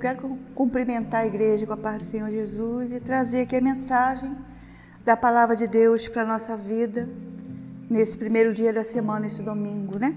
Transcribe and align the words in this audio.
Eu 0.00 0.02
quero 0.02 0.38
cumprimentar 0.54 1.24
a 1.24 1.26
igreja 1.26 1.66
com 1.66 1.74
a 1.74 1.76
paz 1.76 1.98
do 1.98 2.04
Senhor 2.04 2.30
Jesus 2.30 2.90
e 2.90 3.00
trazer 3.00 3.42
aqui 3.42 3.54
a 3.54 3.60
mensagem 3.60 4.34
da 5.04 5.14
palavra 5.14 5.54
de 5.54 5.66
Deus 5.66 6.08
para 6.08 6.22
a 6.22 6.24
nossa 6.24 6.56
vida 6.56 7.06
nesse 7.90 8.16
primeiro 8.16 8.54
dia 8.54 8.72
da 8.72 8.82
semana, 8.82 9.26
esse 9.26 9.42
domingo, 9.42 9.98
né? 9.98 10.16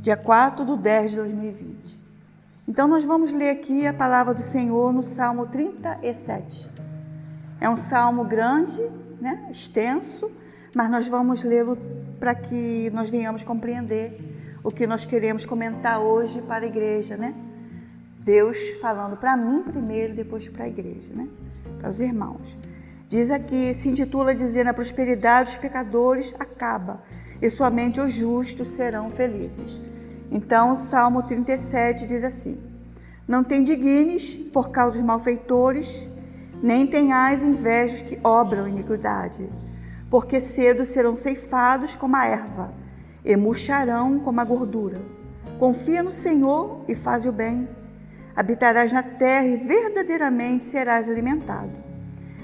Dia 0.00 0.16
4 0.16 0.64
do 0.64 0.76
10 0.76 1.12
de 1.12 1.16
2020. 1.18 2.02
Então, 2.66 2.88
nós 2.88 3.04
vamos 3.04 3.30
ler 3.30 3.50
aqui 3.50 3.86
a 3.86 3.94
palavra 3.94 4.34
do 4.34 4.40
Senhor 4.40 4.92
no 4.92 5.04
Salmo 5.04 5.46
37. 5.46 6.68
É 7.60 7.70
um 7.70 7.76
salmo 7.76 8.24
grande, 8.24 8.82
né? 9.20 9.46
extenso, 9.52 10.28
mas 10.74 10.90
nós 10.90 11.06
vamos 11.06 11.44
lê-lo 11.44 11.78
para 12.18 12.34
que 12.34 12.90
nós 12.92 13.08
venhamos 13.08 13.44
compreender 13.44 14.58
o 14.64 14.72
que 14.72 14.84
nós 14.84 15.04
queremos 15.04 15.46
comentar 15.46 16.00
hoje 16.00 16.42
para 16.42 16.64
a 16.64 16.66
igreja, 16.66 17.16
né? 17.16 17.49
Deus 18.22 18.58
falando 18.82 19.16
para 19.16 19.36
mim 19.36 19.62
primeiro, 19.62 20.14
depois 20.14 20.46
para 20.46 20.64
a 20.64 20.68
igreja, 20.68 21.12
né? 21.14 21.26
Para 21.78 21.88
os 21.88 22.00
irmãos. 22.00 22.58
Diz 23.08 23.30
aqui, 23.30 23.74
se 23.74 23.88
intitula 23.88 24.34
dizendo 24.34 24.68
a 24.68 24.74
prosperidade 24.74 25.52
dos 25.52 25.58
pecadores 25.58 26.34
acaba 26.38 27.02
e 27.40 27.48
somente 27.48 27.98
os 27.98 28.12
justos 28.12 28.68
serão 28.68 29.10
felizes. 29.10 29.82
Então, 30.30 30.72
o 30.72 30.76
Salmo 30.76 31.22
37 31.22 32.06
diz 32.06 32.22
assim: 32.22 32.60
Não 33.26 33.42
tem 33.42 33.62
dignes 33.62 34.36
por 34.36 34.70
causa 34.70 34.98
dos 34.98 35.06
malfeitores, 35.06 36.08
nem 36.62 36.86
tenhais 36.86 37.42
invejas 37.42 38.02
que 38.02 38.20
obram 38.22 38.68
iniquidade, 38.68 39.50
porque 40.10 40.40
cedo 40.40 40.84
serão 40.84 41.16
ceifados 41.16 41.96
como 41.96 42.16
a 42.16 42.26
erva, 42.26 42.74
e 43.24 43.34
murcharão 43.34 44.20
como 44.20 44.40
a 44.40 44.44
gordura. 44.44 45.00
Confia 45.58 46.02
no 46.02 46.12
Senhor 46.12 46.84
e 46.86 46.94
faz 46.94 47.24
o 47.24 47.32
bem 47.32 47.68
habitarás 48.34 48.92
na 48.92 49.02
terra 49.02 49.46
e 49.46 49.56
verdadeiramente 49.56 50.64
serás 50.64 51.08
alimentado. 51.08 51.70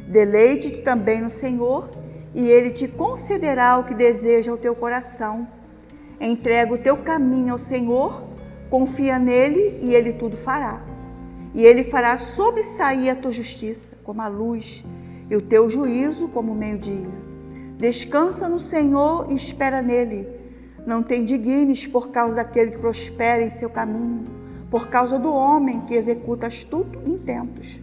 Deleite-te 0.08 0.82
também 0.82 1.20
no 1.20 1.30
Senhor, 1.30 1.90
e 2.34 2.48
ele 2.48 2.70
te 2.70 2.86
concederá 2.86 3.78
o 3.78 3.84
que 3.84 3.94
deseja 3.94 4.52
o 4.52 4.58
teu 4.58 4.74
coração. 4.74 5.48
Entrega 6.20 6.74
o 6.74 6.78
teu 6.78 6.98
caminho 6.98 7.52
ao 7.52 7.58
Senhor, 7.58 8.22
confia 8.68 9.18
nele 9.18 9.78
e 9.80 9.94
ele 9.94 10.12
tudo 10.12 10.36
fará. 10.36 10.84
E 11.54 11.64
ele 11.64 11.82
fará 11.82 12.16
sobressair 12.18 13.10
a 13.10 13.16
tua 13.16 13.32
justiça 13.32 13.96
como 14.04 14.20
a 14.20 14.28
luz 14.28 14.84
e 15.30 15.36
o 15.36 15.40
teu 15.40 15.70
juízo 15.70 16.28
como 16.28 16.52
o 16.52 16.54
meio-dia. 16.54 17.08
Descansa 17.78 18.48
no 18.48 18.60
Senhor 18.60 19.26
e 19.30 19.34
espera 19.34 19.80
nele. 19.80 20.28
Não 20.86 21.02
te 21.02 21.16
indignes 21.16 21.86
por 21.86 22.10
causa 22.10 22.36
daquele 22.36 22.72
que 22.72 22.78
prospera 22.78 23.42
em 23.42 23.50
seu 23.50 23.70
caminho 23.70 24.35
por 24.70 24.88
causa 24.88 25.18
do 25.18 25.32
homem 25.32 25.80
que 25.82 25.94
executa 25.94 26.46
astuto 26.46 26.98
intentos. 27.08 27.80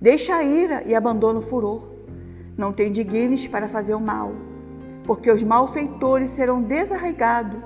Deixa 0.00 0.36
a 0.36 0.42
ira 0.42 0.82
e 0.84 0.94
abandona 0.94 1.38
o 1.38 1.42
furor. 1.42 1.88
Não 2.56 2.72
tem 2.72 2.92
dignes 2.92 3.46
para 3.46 3.68
fazer 3.68 3.94
o 3.94 4.00
mal, 4.00 4.32
porque 5.04 5.30
os 5.30 5.42
malfeitores 5.42 6.30
serão 6.30 6.62
desarraigados, 6.62 7.58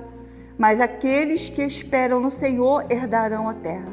mas 0.57 0.81
aqueles 0.81 1.49
que 1.49 1.63
esperam 1.63 2.21
no 2.21 2.31
Senhor 2.31 2.85
herdarão 2.89 3.49
a 3.49 3.55
terra. 3.55 3.93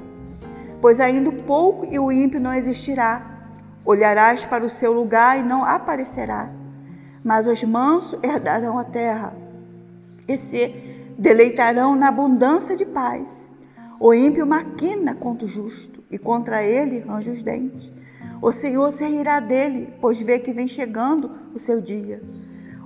Pois 0.79 0.99
ainda 0.99 1.31
pouco 1.31 1.85
e 1.85 1.97
o 1.97 2.11
ímpio 2.11 2.39
não 2.39 2.53
existirá. 2.53 3.31
Olharás 3.83 4.45
para 4.45 4.63
o 4.63 4.69
seu 4.69 4.93
lugar 4.93 5.39
e 5.39 5.43
não 5.43 5.65
aparecerá. 5.65 6.49
Mas 7.23 7.47
os 7.47 7.63
mansos 7.63 8.19
herdarão 8.23 8.77
a 8.77 8.83
terra 8.83 9.35
e 10.27 10.37
se 10.37 10.67
deleitarão 11.17 11.95
na 11.95 12.09
abundância 12.09 12.75
de 12.75 12.85
paz. 12.85 13.54
O 13.99 14.13
ímpio 14.13 14.45
maquina 14.45 15.15
contra 15.15 15.45
o 15.45 15.49
justo 15.49 16.03
e 16.11 16.17
contra 16.17 16.61
ele 16.61 16.99
range 16.99 17.29
os 17.29 17.41
dentes. 17.41 17.93
O 18.41 18.51
Senhor 18.51 18.91
se 18.91 19.05
rirá 19.05 19.39
dele, 19.39 19.93
pois 20.01 20.21
vê 20.21 20.37
que 20.37 20.51
vem 20.51 20.67
chegando 20.67 21.31
o 21.53 21.59
seu 21.59 21.79
dia. 21.79 22.21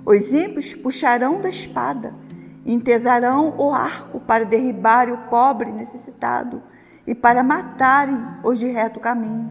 Os 0.06 0.32
ímpios 0.32 0.74
puxarão 0.74 1.40
da 1.40 1.50
espada, 1.50 2.14
entesarão 2.64 3.54
o 3.58 3.72
arco 3.72 4.20
para 4.20 4.44
derribarem 4.44 5.12
o 5.12 5.28
pobre 5.28 5.72
necessitado 5.72 6.62
e 7.06 7.14
para 7.14 7.42
matarem 7.42 8.16
os 8.44 8.58
de 8.58 8.66
reto 8.66 9.00
caminho. 9.00 9.50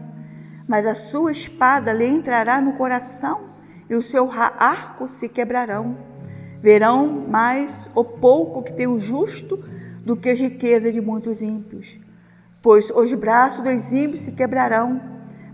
Mas 0.66 0.86
a 0.86 0.94
sua 0.94 1.30
espada 1.30 1.92
lhe 1.92 2.06
entrará 2.06 2.60
no 2.60 2.72
coração 2.72 3.50
e 3.88 3.94
o 3.94 4.02
seu 4.02 4.30
arco 4.30 5.08
se 5.08 5.28
quebrarão. 5.28 5.96
Verão 6.60 7.26
mais 7.28 7.90
o 7.94 8.04
pouco 8.04 8.62
que 8.62 8.72
tem 8.72 8.86
o 8.86 8.98
justo 8.98 9.62
do 10.04 10.16
que 10.16 10.30
as 10.30 10.38
riquezas 10.38 10.92
de 10.92 11.00
muitos 11.00 11.42
ímpios. 11.42 12.00
Pois 12.62 12.90
os 12.90 13.14
braços 13.14 13.62
dos 13.62 13.92
ímpios 13.92 14.20
se 14.20 14.32
quebrarão, 14.32 15.00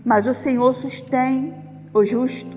mas 0.03 0.27
o 0.27 0.33
Senhor 0.33 0.73
sustém 0.73 1.53
o 1.93 2.03
justo. 2.03 2.55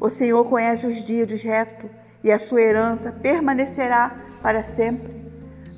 O 0.00 0.08
Senhor 0.08 0.44
conhece 0.44 0.86
os 0.86 1.04
dias 1.04 1.26
dos 1.26 1.42
retos 1.42 1.90
e 2.24 2.30
a 2.30 2.38
sua 2.38 2.60
herança 2.60 3.12
permanecerá 3.12 4.16
para 4.42 4.62
sempre. 4.62 5.12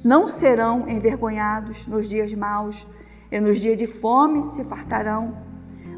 Não 0.04 0.28
serão 0.28 0.88
envergonhados 0.88 1.86
nos 1.86 2.08
dias 2.08 2.32
maus, 2.34 2.86
e 3.32 3.40
nos 3.40 3.58
dias 3.58 3.76
de 3.76 3.86
fome 3.86 4.46
se 4.46 4.62
fartarão. 4.62 5.36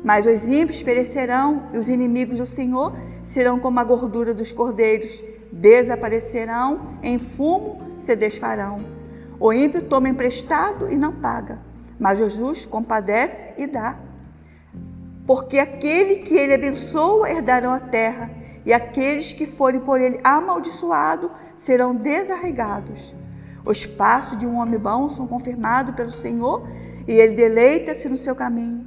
Mas 0.04 0.26
os 0.26 0.48
ímpios 0.48 0.82
perecerão, 0.82 1.68
e 1.72 1.78
os 1.78 1.88
inimigos 1.88 2.38
do 2.38 2.46
Senhor 2.46 2.96
serão 3.22 3.58
como 3.58 3.80
a 3.80 3.84
gordura 3.84 4.32
dos 4.32 4.52
cordeiros, 4.52 5.24
desaparecerão, 5.50 6.98
em 7.02 7.18
fumo 7.18 7.80
se 7.98 8.14
desfarão. 8.14 8.95
O 9.38 9.52
ímpio 9.52 9.82
toma 9.82 10.08
emprestado 10.08 10.90
e 10.90 10.96
não 10.96 11.12
paga, 11.12 11.58
mas 12.00 12.18
justo 12.32 12.68
compadece 12.68 13.52
e 13.58 13.66
dá. 13.66 13.98
Porque 15.26 15.58
aquele 15.58 16.16
que 16.16 16.34
ele 16.34 16.54
abençoa 16.54 17.30
herdarão 17.30 17.72
a 17.72 17.80
terra, 17.80 18.30
e 18.64 18.72
aqueles 18.72 19.32
que 19.32 19.46
forem 19.46 19.80
por 19.80 20.00
ele 20.00 20.18
amaldiçoados 20.24 21.30
serão 21.54 21.94
desarraigados. 21.94 23.14
Os 23.64 23.84
passos 23.84 24.38
de 24.38 24.46
um 24.46 24.56
homem 24.56 24.78
bom 24.78 25.08
são 25.08 25.26
confirmados 25.26 25.94
pelo 25.94 26.08
Senhor, 26.08 26.66
e 27.06 27.12
ele 27.12 27.34
deleita-se 27.34 28.08
no 28.08 28.16
seu 28.16 28.34
caminho. 28.34 28.86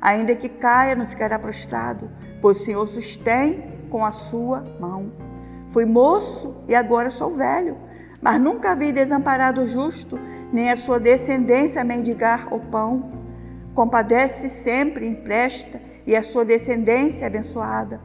Ainda 0.00 0.36
que 0.36 0.48
caia, 0.48 0.94
não 0.94 1.06
ficará 1.06 1.38
prostrado, 1.38 2.08
pois 2.40 2.60
o 2.60 2.64
Senhor 2.64 2.86
sustém 2.86 3.78
com 3.90 4.04
a 4.04 4.12
sua 4.12 4.64
mão. 4.78 5.12
Fui 5.66 5.84
moço 5.84 6.56
e 6.68 6.74
agora 6.74 7.10
sou 7.10 7.30
velho 7.30 7.87
mas 8.20 8.40
nunca 8.40 8.74
vi 8.74 8.92
desamparado 8.92 9.62
o 9.62 9.66
justo, 9.66 10.18
nem 10.52 10.70
a 10.70 10.76
sua 10.76 10.98
descendência 10.98 11.84
mendigar 11.84 12.52
o 12.52 12.58
pão. 12.58 13.12
Compadece 13.74 14.48
sempre, 14.48 15.06
empresta, 15.06 15.80
e 16.06 16.16
a 16.16 16.22
sua 16.22 16.44
descendência 16.44 17.24
é 17.24 17.28
abençoada. 17.28 18.00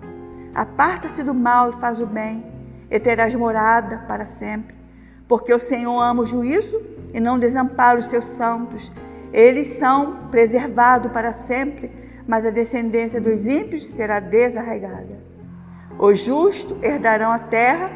Aparta-se 0.54 1.24
do 1.24 1.34
mal 1.34 1.70
e 1.70 1.74
faz 1.74 2.00
o 2.00 2.06
bem, 2.06 2.46
e 2.92 3.00
terás 3.00 3.34
morada 3.34 4.00
para 4.08 4.26
sempre. 4.26 4.78
Porque 5.28 5.54
o 5.54 5.60
Senhor 5.60 6.00
ama 6.02 6.22
o 6.22 6.26
juízo 6.26 6.82
e 7.14 7.20
não 7.20 7.40
desampara 7.40 7.98
os 7.98 8.08
seus 8.08 8.26
santos. 8.26 8.92
Eles 9.32 9.68
são 9.68 10.28
preservados 10.30 11.12
para 11.12 11.34
sempre, 11.34 11.92
mas 12.28 12.46
a 12.46 12.50
descendência 12.50 13.20
dos 13.20 13.48
ímpios 13.48 13.88
será 13.88 14.20
desarraigada. 14.20 15.24
Os 15.98 16.20
justos 16.20 16.78
herdarão 16.84 17.32
a 17.32 17.40
terra 17.40 17.90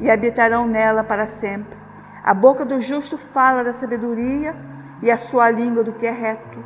e 0.00 0.10
habitarão 0.10 0.66
nela 0.66 1.04
para 1.04 1.26
sempre. 1.26 1.76
A 2.22 2.32
boca 2.32 2.64
do 2.64 2.80
justo 2.80 3.18
fala 3.18 3.62
da 3.62 3.72
sabedoria 3.72 4.56
e 5.02 5.10
a 5.10 5.18
sua 5.18 5.50
língua 5.50 5.84
do 5.84 5.92
que 5.92 6.06
é 6.06 6.10
reto. 6.10 6.64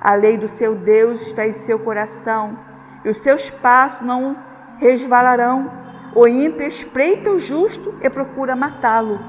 A 0.00 0.14
lei 0.14 0.36
do 0.36 0.48
seu 0.48 0.74
Deus 0.74 1.22
está 1.22 1.46
em 1.46 1.52
seu 1.52 1.78
coração 1.78 2.58
e 3.04 3.10
os 3.10 3.18
seus 3.18 3.50
passos 3.50 4.06
não 4.06 4.36
resvalarão. 4.78 5.70
O 6.14 6.26
ímpio 6.26 6.66
espreita 6.66 7.30
o 7.30 7.38
justo 7.38 7.94
e 8.02 8.10
procura 8.10 8.56
matá-lo. 8.56 9.20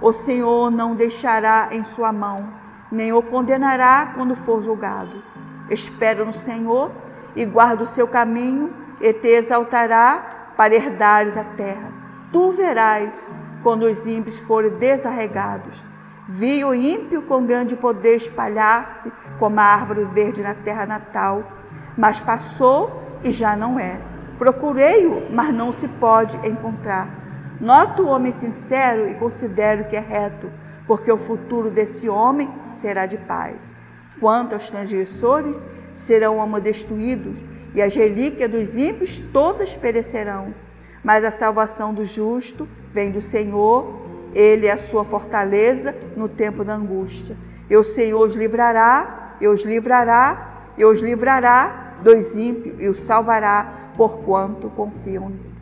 O 0.00 0.12
Senhor 0.12 0.70
não 0.70 0.94
deixará 0.94 1.68
em 1.72 1.82
sua 1.82 2.12
mão, 2.12 2.52
nem 2.90 3.12
o 3.12 3.22
condenará 3.22 4.12
quando 4.14 4.36
for 4.36 4.62
julgado. 4.62 5.22
Espera 5.70 6.24
no 6.24 6.32
Senhor 6.32 6.92
e 7.34 7.44
guarda 7.46 7.82
o 7.84 7.86
seu 7.86 8.06
caminho, 8.06 8.72
e 9.00 9.12
te 9.12 9.28
exaltará 9.28 10.52
para 10.56 10.74
herdares 10.74 11.36
a 11.36 11.44
terra. 11.44 11.93
Tu 12.34 12.50
verás 12.50 13.32
quando 13.62 13.84
os 13.84 14.08
ímpios 14.08 14.40
forem 14.40 14.72
desarregados. 14.72 15.84
Vi 16.26 16.64
o 16.64 16.74
ímpio 16.74 17.22
com 17.22 17.46
grande 17.46 17.76
poder 17.76 18.16
espalhar-se 18.16 19.12
como 19.38 19.60
a 19.60 19.62
árvore 19.62 20.04
verde 20.06 20.42
na 20.42 20.52
terra 20.52 20.84
natal, 20.84 21.44
mas 21.96 22.20
passou 22.20 23.20
e 23.22 23.30
já 23.30 23.54
não 23.54 23.78
é. 23.78 24.00
Procurei-o, 24.36 25.32
mas 25.32 25.54
não 25.54 25.70
se 25.70 25.86
pode 25.86 26.36
encontrar. 26.44 27.08
Noto 27.60 28.02
o 28.02 28.08
homem 28.08 28.32
sincero 28.32 29.08
e 29.08 29.14
considero 29.14 29.84
que 29.84 29.94
é 29.94 30.00
reto, 30.00 30.50
porque 30.88 31.12
o 31.12 31.18
futuro 31.18 31.70
desse 31.70 32.08
homem 32.08 32.52
será 32.68 33.06
de 33.06 33.16
paz. 33.16 33.76
Quanto 34.18 34.54
aos 34.54 34.68
transgressores, 34.68 35.68
serão 35.92 36.42
amodestruídos, 36.42 37.46
e 37.76 37.80
as 37.80 37.94
relíquias 37.94 38.50
dos 38.50 38.76
ímpios 38.76 39.20
todas 39.20 39.76
perecerão. 39.76 40.63
Mas 41.04 41.24
a 41.24 41.30
salvação 41.30 41.92
do 41.92 42.06
justo 42.06 42.66
vem 42.90 43.10
do 43.10 43.20
Senhor, 43.20 43.94
ele 44.34 44.66
é 44.66 44.72
a 44.72 44.78
sua 44.78 45.04
fortaleza 45.04 45.94
no 46.16 46.28
tempo 46.28 46.64
da 46.64 46.74
angústia. 46.74 47.36
E 47.68 47.76
o 47.76 47.84
Senhor 47.84 48.26
os 48.26 48.34
livrará 48.34 49.36
e 49.40 49.48
os 49.48 49.62
livrará, 49.62 50.72
e 50.76 50.84
os 50.84 51.00
livrará 51.00 51.96
dos 52.02 52.36
ímpios 52.36 52.76
e 52.80 52.88
os 52.88 53.00
salvará, 53.00 53.92
porquanto 53.96 54.70
confiam 54.70 55.28
nele. 55.28 55.54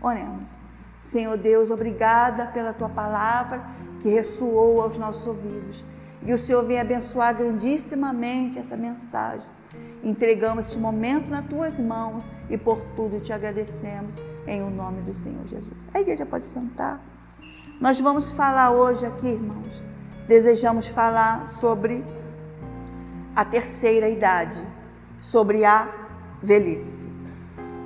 Oremos. 0.00 0.62
Senhor 1.00 1.36
Deus, 1.36 1.70
obrigada 1.70 2.46
pela 2.46 2.72
tua 2.72 2.88
palavra 2.88 3.62
que 4.00 4.08
ressoou 4.08 4.82
aos 4.82 4.98
nossos 4.98 5.26
ouvidos. 5.26 5.84
E 6.26 6.34
o 6.34 6.38
Senhor 6.38 6.62
venha 6.62 6.82
abençoar 6.82 7.34
grandissimamente 7.34 8.58
essa 8.58 8.76
mensagem. 8.76 9.48
Entregamos 10.02 10.66
este 10.66 10.78
momento 10.78 11.30
nas 11.30 11.46
tuas 11.46 11.80
mãos 11.80 12.28
e 12.50 12.58
por 12.58 12.82
tudo 12.96 13.20
te 13.20 13.32
agradecemos 13.32 14.16
em 14.46 14.62
o 14.62 14.70
nome 14.70 15.02
do 15.02 15.14
Senhor 15.14 15.46
Jesus. 15.46 15.88
A 15.92 16.00
igreja 16.00 16.26
pode 16.26 16.44
sentar. 16.44 17.00
Nós 17.80 18.00
vamos 18.00 18.32
falar 18.32 18.70
hoje 18.72 19.06
aqui, 19.06 19.28
irmãos. 19.28 19.82
Desejamos 20.26 20.88
falar 20.88 21.46
sobre 21.46 22.04
a 23.34 23.44
terceira 23.44 24.08
idade, 24.08 24.58
sobre 25.20 25.64
a 25.64 25.88
velhice. 26.42 27.08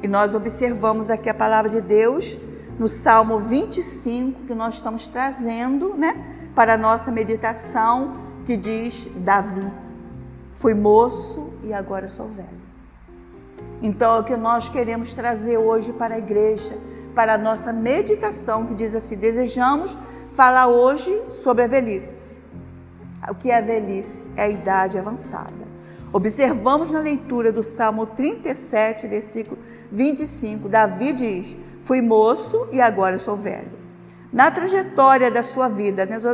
E 0.03 0.09
nós 0.09 0.35
observamos 0.35 1.11
aqui 1.11 1.29
a 1.29 1.35
palavra 1.35 1.71
de 1.71 1.81
Deus 1.81 2.39
no 2.79 2.89
Salmo 2.89 3.39
25 3.39 4.43
que 4.43 4.55
nós 4.55 4.75
estamos 4.75 5.07
trazendo, 5.07 5.95
né, 5.95 6.51
para 6.55 6.75
a 6.75 6.77
nossa 6.77 7.11
meditação, 7.11 8.17
que 8.45 8.57
diz 8.57 9.07
Davi: 9.17 9.73
Fui 10.53 10.75
moço 10.75 11.53
e 11.63 11.73
agora 11.73 12.09
sou 12.09 12.29
velho. 12.29 12.64
Então 13.85 14.17
é 14.17 14.21
o 14.21 14.25
que 14.25 14.35
nós 14.35 14.71
queremos 14.71 15.13
trazer 15.13 15.59
hoje 15.59 15.93
para 15.93 16.15
a 16.15 16.19
igreja, 16.19 16.75
para 17.15 17.35
a 17.35 17.39
nossa 17.39 17.71
meditação, 17.71 18.65
que 18.65 18.73
diz 18.73 18.95
assim: 18.95 19.15
desejamos 19.15 19.99
falar 20.29 20.69
hoje 20.69 21.15
sobre 21.29 21.65
a 21.65 21.67
velhice. 21.67 22.41
O 23.29 23.35
que 23.35 23.51
é 23.51 23.59
a 23.59 23.61
velhice? 23.61 24.31
É 24.39 24.45
a 24.45 24.49
idade 24.49 24.99
avançada. 24.99 25.69
Observamos 26.15 26.91
na 26.93 27.01
leitura 27.01 27.53
do 27.53 27.63
Salmo 27.63 28.07
37, 28.07 29.07
versículo 29.07 29.59
25, 29.93 30.67
Davi 30.67 31.13
diz: 31.13 31.55
Fui 31.83 32.01
moço 32.01 32.67
e 32.73 32.81
agora 32.81 33.19
sou 33.19 33.37
velho. 33.37 33.85
Na 34.33 34.51
trajetória 34.51 35.31
da 35.31 35.43
sua 35.43 35.69
vida, 35.69 36.07
nós 36.07 36.25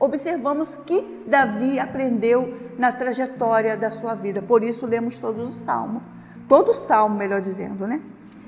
observamos 0.00 0.78
que 0.78 1.22
Davi 1.26 1.78
aprendeu 1.78 2.54
na 2.78 2.92
trajetória 2.92 3.76
da 3.76 3.90
sua 3.90 4.14
vida. 4.14 4.40
Por 4.40 4.64
isso 4.64 4.86
lemos 4.86 5.18
todos 5.18 5.50
os 5.50 5.54
salmos, 5.54 6.02
todo 6.48 6.70
o 6.70 6.74
salmo, 6.74 7.16
melhor 7.16 7.40
dizendo, 7.40 7.86
né? 7.86 8.00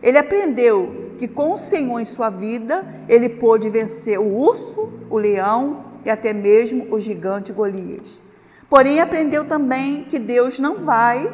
Ele 0.02 0.16
aprendeu 0.16 1.12
que 1.18 1.28
com 1.28 1.52
o 1.52 1.58
Senhor 1.58 2.00
em 2.00 2.04
sua 2.04 2.30
vida, 2.30 2.86
ele 3.08 3.28
pôde 3.28 3.68
vencer 3.68 4.18
o 4.18 4.26
urso, 4.26 4.88
o 5.10 5.18
leão 5.18 5.84
e 6.04 6.10
até 6.10 6.32
mesmo 6.32 6.86
o 6.90 6.98
gigante 6.98 7.52
Golias. 7.52 8.22
Porém, 8.70 9.00
aprendeu 9.00 9.44
também 9.44 10.04
que 10.04 10.18
Deus 10.18 10.58
não 10.58 10.78
vai 10.78 11.28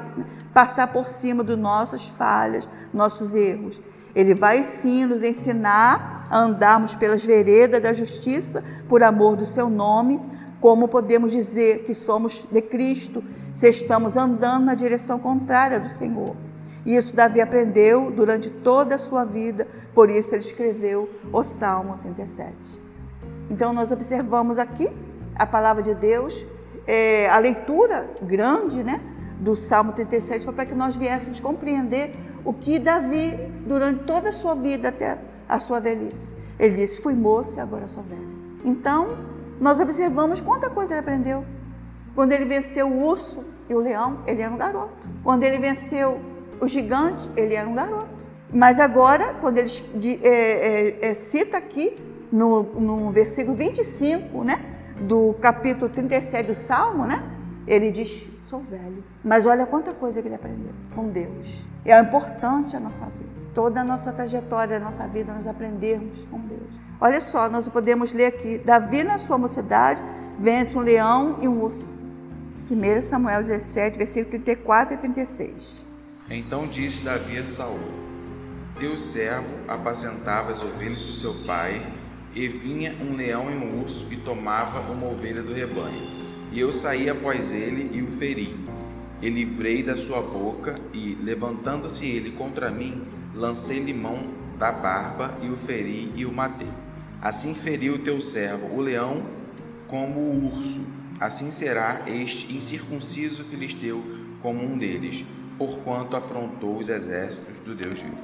passar 0.52 0.88
por 0.88 1.06
cima 1.06 1.44
de 1.44 1.54
nossas 1.54 2.06
falhas, 2.06 2.68
nossos 2.92 3.34
erros. 3.34 3.80
Ele 4.14 4.34
vai 4.34 4.62
sim 4.62 5.04
nos 5.04 5.22
ensinar 5.22 6.26
a 6.30 6.38
andarmos 6.38 6.94
pelas 6.94 7.24
veredas 7.24 7.80
da 7.80 7.92
justiça 7.92 8.64
por 8.88 9.02
amor 9.02 9.36
do 9.36 9.44
seu 9.44 9.68
nome, 9.68 10.20
como 10.60 10.88
podemos 10.88 11.30
dizer 11.30 11.84
que 11.84 11.94
somos 11.94 12.46
de 12.50 12.62
Cristo 12.62 13.22
se 13.52 13.68
estamos 13.68 14.16
andando 14.16 14.64
na 14.64 14.74
direção 14.74 15.18
contrária 15.18 15.78
do 15.78 15.88
Senhor. 15.88 16.34
E 16.86 16.96
isso 16.96 17.16
Davi 17.16 17.40
aprendeu 17.40 18.12
durante 18.12 18.48
toda 18.48 18.94
a 18.94 18.98
sua 18.98 19.24
vida, 19.24 19.66
por 19.92 20.08
isso 20.08 20.32
ele 20.34 20.42
escreveu 20.42 21.10
o 21.32 21.42
Salmo 21.42 21.98
37. 21.98 22.80
Então 23.50 23.72
nós 23.72 23.90
observamos 23.90 24.56
aqui 24.56 24.88
a 25.34 25.44
palavra 25.44 25.82
de 25.82 25.96
Deus, 25.96 26.46
é, 26.86 27.28
a 27.28 27.38
leitura 27.38 28.08
grande 28.22 28.84
né, 28.84 29.00
do 29.40 29.56
Salmo 29.56 29.92
37 29.92 30.44
foi 30.44 30.54
para 30.54 30.64
que 30.64 30.74
nós 30.76 30.94
viéssemos 30.94 31.40
compreender 31.40 32.14
o 32.44 32.54
que 32.54 32.78
Davi, 32.78 33.32
durante 33.66 34.04
toda 34.04 34.28
a 34.28 34.32
sua 34.32 34.54
vida 34.54 34.88
até 34.88 35.18
a 35.48 35.58
sua 35.58 35.80
velhice, 35.80 36.36
ele 36.56 36.76
disse: 36.76 37.02
Fui 37.02 37.14
moço 37.14 37.58
e 37.58 37.60
agora 37.60 37.88
sou 37.88 38.04
velho. 38.04 38.28
Então, 38.64 39.18
nós 39.60 39.80
observamos 39.80 40.40
quanta 40.40 40.70
coisa 40.70 40.94
ele 40.94 41.00
aprendeu. 41.00 41.44
Quando 42.14 42.32
ele 42.32 42.44
venceu 42.44 42.88
o 42.88 43.04
urso 43.04 43.44
e 43.68 43.74
o 43.74 43.80
leão, 43.80 44.20
ele 44.26 44.40
era 44.40 44.52
um 44.52 44.56
garoto. 44.56 45.08
Quando 45.24 45.42
ele 45.42 45.58
venceu 45.58 46.20
o 46.60 46.66
gigante, 46.66 47.30
ele 47.36 47.54
era 47.54 47.68
um 47.68 47.74
garoto. 47.74 48.26
Mas 48.52 48.78
agora, 48.78 49.34
quando 49.34 49.58
ele 49.58 49.70
é, 50.22 50.28
é, 50.28 51.10
é, 51.10 51.14
cita 51.14 51.56
aqui, 51.56 51.98
no, 52.30 52.62
no 52.62 53.10
versículo 53.10 53.56
25, 53.56 54.44
né, 54.44 54.64
do 55.00 55.34
capítulo 55.34 55.88
37 55.88 56.46
do 56.46 56.54
Salmo, 56.54 57.04
né, 57.04 57.22
ele 57.66 57.90
diz: 57.90 58.28
Sou 58.42 58.60
velho. 58.60 59.02
Mas 59.24 59.44
olha 59.44 59.66
quanta 59.66 59.92
coisa 59.92 60.22
que 60.22 60.28
ele 60.28 60.36
aprendeu 60.36 60.72
com 60.94 61.08
Deus. 61.08 61.66
É 61.84 61.98
importante 61.98 62.76
a 62.76 62.80
nossa 62.80 63.04
vida. 63.06 63.36
Toda 63.52 63.80
a 63.80 63.84
nossa 63.84 64.12
trajetória, 64.12 64.76
a 64.76 64.80
nossa 64.80 65.06
vida, 65.08 65.32
nós 65.32 65.46
aprendermos 65.46 66.24
com 66.30 66.38
Deus. 66.38 66.70
Olha 67.00 67.20
só, 67.20 67.48
nós 67.48 67.68
podemos 67.68 68.12
ler 68.12 68.26
aqui: 68.26 68.58
Davi, 68.58 69.02
na 69.02 69.18
sua 69.18 69.36
mocidade, 69.36 70.02
vence 70.38 70.78
um 70.78 70.82
leão 70.82 71.38
e 71.42 71.48
um 71.48 71.60
urso. 71.60 71.92
1 72.70 73.02
Samuel 73.02 73.42
17, 73.42 73.98
versículo 73.98 74.30
34 74.30 74.94
e 74.94 74.96
36. 74.96 75.85
Então 76.28 76.66
disse 76.66 77.04
Davi 77.04 77.38
a 77.38 77.44
Saul: 77.44 77.78
Teu 78.80 78.98
servo 78.98 79.60
apacentava 79.68 80.50
as 80.50 80.62
ovelhas 80.62 80.98
do 80.98 81.12
seu 81.12 81.32
pai, 81.46 81.94
e 82.34 82.48
vinha 82.48 82.96
um 83.00 83.14
leão 83.14 83.50
e 83.50 83.54
um 83.54 83.80
urso 83.80 84.06
e 84.10 84.16
tomava 84.16 84.80
uma 84.92 85.06
ovelha 85.06 85.42
do 85.42 85.54
rebanho. 85.54 86.10
E 86.50 86.58
eu 86.58 86.72
saí 86.72 87.08
após 87.08 87.52
ele 87.52 87.96
e 87.96 88.02
o 88.02 88.10
feri. 88.10 88.56
E 89.22 89.30
livrei 89.30 89.82
da 89.82 89.96
sua 89.96 90.20
boca, 90.20 90.78
e, 90.92 91.16
levantando-se 91.22 92.06
ele 92.06 92.32
contra 92.32 92.70
mim, 92.70 93.02
lancei-lhe 93.34 93.94
mão 93.94 94.26
da 94.58 94.70
barba, 94.70 95.38
e 95.42 95.48
o 95.48 95.56
feri 95.56 96.12
e 96.14 96.26
o 96.26 96.32
matei. 96.32 96.68
Assim 97.22 97.54
feriu 97.54 97.94
o 97.94 97.98
teu 98.00 98.20
servo, 98.20 98.74
o 98.74 98.80
leão, 98.80 99.22
como 99.88 100.20
o 100.20 100.46
urso. 100.46 100.80
Assim 101.18 101.50
será 101.50 102.02
este 102.06 102.54
incircunciso 102.54 103.42
filisteu 103.44 104.02
como 104.42 104.62
um 104.62 104.76
deles, 104.76 105.24
porquanto 105.58 106.16
afrontou 106.16 106.78
os 106.78 106.88
exércitos 106.88 107.60
do 107.60 107.74
Deus 107.74 107.98
vivo. 107.98 108.16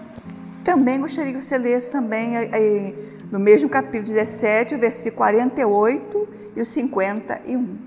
Também 0.64 1.00
gostaria 1.00 1.32
que 1.32 1.42
você 1.42 1.58
lesse 1.58 1.90
também 1.90 2.36
aí, 2.36 2.94
no 3.30 3.38
mesmo 3.38 3.68
capítulo 3.68 4.04
17, 4.04 4.76
o 4.76 4.78
versículo 4.78 5.16
48 5.16 6.28
e 6.56 6.60
o 6.60 6.64
51. 6.64 7.78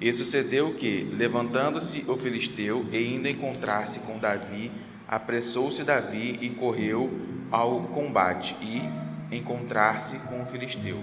E 0.00 0.12
sucedeu 0.12 0.74
que, 0.74 1.08
levantando-se 1.12 2.04
o 2.08 2.16
filisteu 2.16 2.86
e 2.90 3.14
indo 3.14 3.28
encontrar-se 3.28 4.00
com 4.00 4.18
Davi, 4.18 4.72
apressou-se 5.06 5.84
Davi 5.84 6.38
e 6.40 6.50
correu 6.50 7.10
ao 7.50 7.82
combate 7.82 8.56
e 8.62 9.36
encontrar-se 9.36 10.18
com 10.20 10.42
o 10.42 10.46
filisteu. 10.46 10.98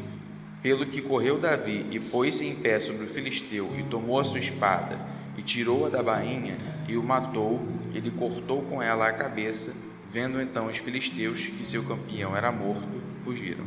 Pelo 0.63 0.87
que 0.87 1.01
correu 1.01 1.39
Davi 1.39 1.85
e 1.91 1.99
pôs-se 1.99 2.45
em 2.45 2.55
pé 2.55 2.79
sobre 2.79 3.05
o 3.05 3.09
filisteu 3.09 3.69
e 3.77 3.83
tomou 3.83 4.19
a 4.19 4.25
sua 4.25 4.39
espada 4.39 4.97
e 5.37 5.43
tirou-a 5.43 5.89
da 5.89 6.01
bainha 6.01 6.57
e 6.87 6.97
o 6.97 7.03
matou, 7.03 7.61
ele 7.93 8.11
cortou 8.11 8.63
com 8.63 8.81
ela 8.81 9.07
a 9.07 9.13
cabeça, 9.13 9.71
vendo 10.11 10.41
então 10.41 10.65
os 10.67 10.77
filisteus 10.77 11.45
que 11.45 11.65
seu 11.65 11.83
campeão 11.83 12.35
era 12.35 12.51
morto, 12.51 12.87
fugiram. 13.23 13.65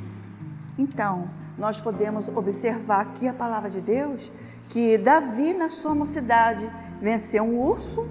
Então, 0.77 1.31
nós 1.57 1.81
podemos 1.81 2.29
observar 2.29 3.01
aqui 3.01 3.29
a 3.29 3.35
palavra 3.35 3.71
de 3.71 3.81
Deus 3.81 4.33
que 4.69 4.97
Davi, 4.99 5.53
na 5.53 5.69
sua 5.69 5.95
mocidade, 5.95 6.71
venceu 7.01 7.45
um 7.45 7.59
urso, 7.59 8.09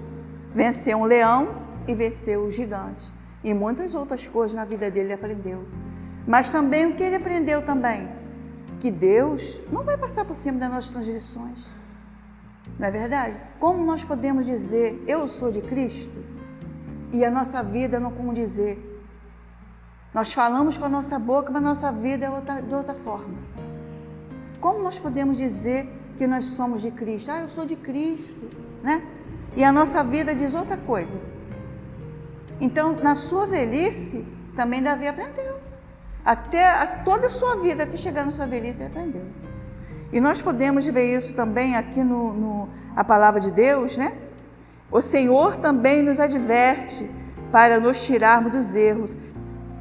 venceu 0.54 0.98
um 0.98 1.04
leão 1.04 1.48
e 1.86 1.94
venceu 1.94 2.42
o 2.42 2.50
gigante. 2.50 3.10
E 3.42 3.52
muitas 3.52 3.94
outras 3.94 4.26
coisas 4.26 4.54
na 4.54 4.64
vida 4.64 4.90
dele 4.90 5.06
ele 5.06 5.14
aprendeu. 5.14 5.66
Mas 6.26 6.50
também 6.50 6.86
o 6.86 6.94
que 6.94 7.02
ele 7.02 7.16
aprendeu 7.16 7.62
também? 7.62 8.08
Que 8.78 8.90
Deus 8.90 9.60
não 9.72 9.82
vai 9.82 9.96
passar 9.96 10.24
por 10.24 10.36
cima 10.36 10.58
das 10.58 10.70
nossas 10.70 10.90
transgressões. 10.90 11.79
Não 12.80 12.88
é 12.88 12.90
verdade? 12.90 13.38
Como 13.58 13.84
nós 13.84 14.02
podemos 14.02 14.46
dizer, 14.46 15.04
eu 15.06 15.28
sou 15.28 15.52
de 15.52 15.60
Cristo, 15.60 16.24
e 17.12 17.22
a 17.22 17.30
nossa 17.30 17.62
vida 17.62 18.00
não 18.00 18.10
como 18.10 18.32
dizer, 18.32 18.74
nós 20.14 20.32
falamos 20.32 20.78
com 20.78 20.86
a 20.86 20.88
nossa 20.88 21.18
boca, 21.18 21.52
mas 21.52 21.62
a 21.62 21.66
nossa 21.66 21.92
vida 21.92 22.24
é 22.24 22.30
outra, 22.30 22.62
de 22.62 22.74
outra 22.74 22.94
forma. 22.94 23.36
Como 24.62 24.82
nós 24.82 24.98
podemos 24.98 25.36
dizer 25.36 25.92
que 26.16 26.26
nós 26.26 26.46
somos 26.46 26.80
de 26.80 26.90
Cristo? 26.90 27.30
Ah, 27.30 27.42
eu 27.42 27.50
sou 27.50 27.66
de 27.66 27.76
Cristo, 27.76 28.50
né? 28.82 29.06
E 29.54 29.62
a 29.62 29.70
nossa 29.70 30.02
vida 30.02 30.34
diz 30.34 30.54
outra 30.54 30.78
coisa. 30.78 31.20
Então, 32.62 32.94
na 32.94 33.14
sua 33.14 33.46
velhice, 33.46 34.24
também 34.56 34.82
Davi 34.82 35.06
aprendeu. 35.06 35.60
Até 36.24 36.66
a, 36.66 36.86
toda 37.04 37.26
a 37.26 37.30
sua 37.30 37.56
vida, 37.56 37.82
até 37.82 37.98
chegar 37.98 38.24
na 38.24 38.30
sua 38.30 38.46
velhice, 38.46 38.82
ele 38.82 38.88
aprendeu. 38.90 39.26
E 40.12 40.20
nós 40.20 40.42
podemos 40.42 40.86
ver 40.86 41.16
isso 41.16 41.34
também 41.34 41.76
aqui 41.76 42.02
no, 42.02 42.32
no 42.32 42.68
a 42.96 43.04
palavra 43.04 43.40
de 43.40 43.50
Deus, 43.50 43.96
né? 43.96 44.12
O 44.90 45.00
Senhor 45.00 45.56
também 45.56 46.02
nos 46.02 46.18
adverte 46.18 47.08
para 47.52 47.78
nos 47.78 48.04
tirarmos 48.04 48.52
dos 48.52 48.74
erros. 48.74 49.16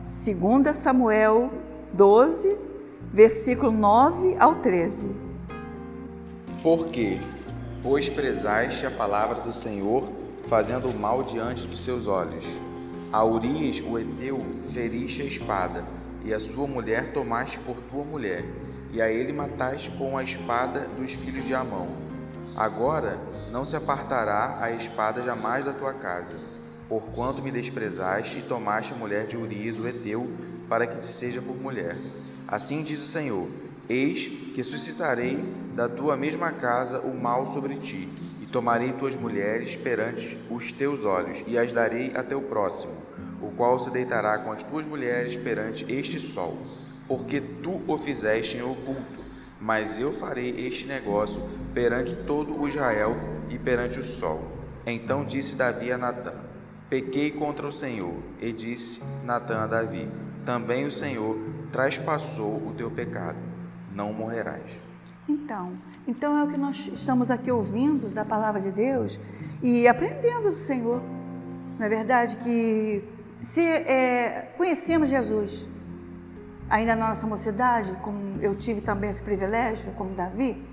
2 0.06 0.76
Samuel 0.76 1.52
12, 1.94 2.58
versículo 3.12 3.72
9 3.72 4.36
ao 4.40 4.56
13. 4.56 5.16
Porque 6.62 7.18
pois 7.82 8.10
prezaste 8.10 8.86
a 8.86 8.92
palavra 8.92 9.42
do 9.42 9.54
Senhor, 9.54 10.12
fazendo 10.48 10.90
o 10.90 10.98
mal 10.98 11.24
diante 11.24 11.68
dos 11.68 11.84
seus 11.84 12.08
olhos. 12.08 12.60
A 13.12 13.24
Urias, 13.24 13.82
o 13.82 13.98
Eteu, 13.98 14.46
feriste 14.68 15.22
a 15.22 15.26
espada, 15.26 15.86
e 16.24 16.34
a 16.34 16.40
sua 16.40 16.68
mulher 16.68 17.14
tomaste 17.14 17.58
por 17.60 17.78
tua 17.90 18.04
mulher, 18.04 18.44
e 18.92 19.02
a 19.02 19.10
ele 19.10 19.34
mataste 19.34 19.92
com 19.92 20.18
a 20.18 20.24
espada 20.24 20.88
dos 20.98 21.14
filhos 21.14 21.46
de 21.46 21.54
Amão. 21.54 21.88
Agora 22.56 23.20
não 23.52 23.64
se 23.64 23.76
apartará 23.76 24.58
a 24.60 24.72
espada 24.72 25.22
jamais 25.22 25.66
da 25.66 25.74
tua 25.74 25.94
casa, 25.94 26.36
porquanto 26.88 27.42
me 27.42 27.52
desprezaste 27.52 28.40
e 28.40 28.42
tomaste 28.42 28.94
a 28.94 28.96
mulher 28.96 29.28
de 29.28 29.38
Urias, 29.38 29.78
o 29.78 29.88
Eteu, 29.88 30.30
para 30.68 30.88
que 30.88 30.98
te 30.98 31.06
seja 31.06 31.42
por 31.42 31.56
mulher. 31.56 31.96
Assim 32.48 32.84
diz 32.84 33.02
o 33.02 33.08
Senhor: 33.08 33.48
Eis 33.88 34.28
que 34.54 34.64
suscitarei 34.64 35.44
da 35.76 35.88
tua 35.88 36.18
mesma 36.18 36.52
casa 36.52 37.00
o 37.00 37.16
mal 37.16 37.48
sobre 37.48 37.76
ti, 37.76 38.10
e 38.42 38.46
tomarei 38.48 38.94
tuas 38.94 39.16
mulheres 39.16 39.76
perante 39.76 40.38
os 40.50 40.72
teus 40.72 41.06
olhos, 41.06 41.44
e 41.46 41.58
as 41.58 41.72
darei 41.72 42.12
a 42.16 42.24
teu 42.24 42.42
próximo, 42.42 42.94
o 43.42 43.52
qual 43.52 43.80
se 43.80 43.92
deitará 43.92 44.40
com 44.40 44.52
as 44.52 44.64
tuas 44.64 44.86
mulheres 44.86 45.36
perante 45.36 45.86
este 45.92 46.20
sol, 46.20 46.58
porque 47.10 47.42
tu 47.42 47.82
o 47.86 47.98
fizeste 47.98 48.56
em 48.56 48.62
oculto, 48.62 49.20
mas 49.60 50.00
eu 50.00 50.14
farei 50.14 50.66
este 50.66 50.86
negócio 50.86 51.42
perante 51.74 52.16
todo 52.16 52.58
o 52.58 52.70
Israel 52.70 53.18
e 53.50 53.60
perante 53.60 54.00
o 54.00 54.06
sol. 54.06 54.42
Então 54.86 55.26
disse 55.26 55.58
Davi 55.58 55.92
a 55.92 55.98
Natã: 55.98 56.34
Pequei 56.90 57.32
contra 57.32 57.68
o 57.68 57.74
Senhor, 57.74 58.16
e 58.40 58.54
disse 58.54 59.02
Natã 59.26 59.58
a 59.58 59.68
Davi: 59.68 60.08
Também 60.46 60.86
o 60.86 60.92
Senhor 60.92 61.38
traspassou 61.74 62.70
o 62.70 62.74
teu 62.78 62.90
pecado 62.90 63.50
não 64.00 64.14
morrerás. 64.14 64.82
Então, 65.28 65.74
então 66.08 66.38
é 66.38 66.44
o 66.44 66.48
que 66.48 66.58
nós 66.58 66.90
estamos 66.92 67.30
aqui 67.30 67.52
ouvindo 67.52 68.10
da 68.10 68.24
palavra 68.24 68.62
de 68.62 68.72
Deus 68.72 69.20
e 69.62 69.88
aprendendo 69.88 70.50
do 70.50 70.56
Senhor. 70.56 71.02
Não 71.78 71.86
é 71.86 71.90
verdade 71.90 72.38
que 72.38 73.04
se 73.40 73.62
é, 73.62 74.54
conhecemos 74.58 75.10
Jesus 75.10 75.68
ainda 76.70 76.96
na 76.96 77.10
nossa 77.10 77.26
mocidade, 77.26 77.92
como 78.04 78.42
eu 78.42 78.56
tive 78.56 78.82
também 78.82 79.10
esse 79.10 79.22
privilégio, 79.22 79.92
como 79.94 80.12
Davi, 80.14 80.64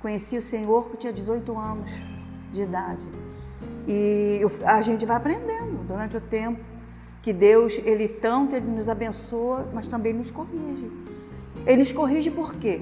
conheci 0.00 0.38
o 0.38 0.42
Senhor 0.42 0.90
que 0.90 0.96
tinha 0.96 1.12
18 1.12 1.58
anos 1.58 2.02
de 2.50 2.62
idade. 2.62 3.06
E 3.86 4.40
a 4.64 4.80
gente 4.80 5.04
vai 5.04 5.16
aprendendo 5.16 5.84
durante 5.86 6.16
o 6.16 6.20
tempo 6.20 6.60
que 7.20 7.32
Deus, 7.32 7.78
Ele 7.84 8.08
tanto 8.08 8.56
Ele 8.56 8.66
nos 8.66 8.88
abençoa, 8.88 9.68
mas 9.72 9.86
também 9.86 10.12
nos 10.12 10.30
corrige. 10.30 10.90
Ele 11.66 11.78
nos 11.78 11.92
corrige 11.92 12.30
por 12.30 12.54
quê? 12.54 12.80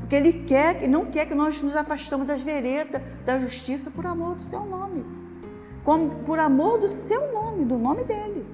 Porque 0.00 0.14
Ele 0.14 0.32
quer, 0.32 0.86
não 0.88 1.06
quer 1.06 1.26
que 1.26 1.34
nós 1.34 1.62
nos 1.62 1.74
afastamos 1.74 2.26
das 2.26 2.42
veredas 2.42 3.02
da 3.24 3.38
justiça 3.38 3.90
por 3.90 4.06
amor 4.06 4.36
do 4.36 4.42
Seu 4.42 4.64
nome. 4.64 5.04
Como, 5.82 6.10
por 6.24 6.38
amor 6.38 6.78
do 6.78 6.88
Seu 6.88 7.32
nome, 7.32 7.64
do 7.64 7.78
nome 7.78 8.04
dEle. 8.04 8.46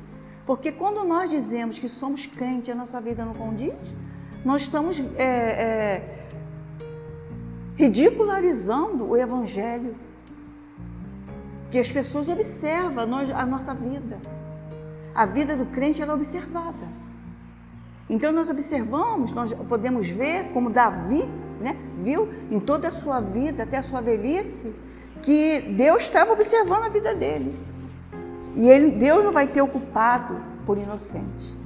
Porque 0.47 0.73
quando 0.73 1.05
nós 1.05 1.31
dizemos 1.31 1.79
que 1.79 1.89
somos 1.89 2.27
crentes 2.27 2.69
e 2.69 2.73
a 2.73 2.75
nossa 2.75 3.01
vida 3.01 3.25
não 3.25 3.35
condiz, 3.35 3.75
nós 4.45 4.63
estamos 4.63 4.99
é, 5.17 5.25
é, 5.25 6.27
ridicularizando 7.77 9.09
o 9.09 9.17
Evangelho. 9.17 9.95
Que 11.71 11.79
as 11.79 11.91
pessoas 11.91 12.29
observam 12.29 13.05
a 13.35 13.47
nossa 13.47 13.73
vida. 13.73 14.21
A 15.15 15.25
vida 15.25 15.57
do 15.57 15.67
crente 15.67 16.03
ela 16.03 16.13
é 16.13 16.15
observada. 16.15 16.87
Então 18.11 18.31
nós 18.31 18.51
observamos, 18.51 19.33
nós 19.33 19.55
podemos 19.55 20.09
ver 20.09 20.53
como 20.53 20.69
Davi 20.69 21.27
né, 21.63 21.77
viu 21.97 22.29
em 22.51 22.61
toda 22.61 22.89
a 22.89 22.91
sua 22.91 23.21
vida, 23.21 23.63
até 23.63 23.79
a 23.79 23.83
sua 23.83 24.01
velhice, 24.01 24.75
que 25.23 25.61
Deus 25.61 26.03
estava 26.03 26.33
observando 26.33 26.85
a 26.85 26.89
vida 26.89 27.15
dele. 27.15 27.59
E 28.54 28.68
ele, 28.68 28.92
Deus 28.92 29.25
não 29.25 29.32
vai 29.32 29.47
ter 29.47 29.62
ocupado 29.62 30.40
por 30.66 30.78
inocente. 30.78 31.56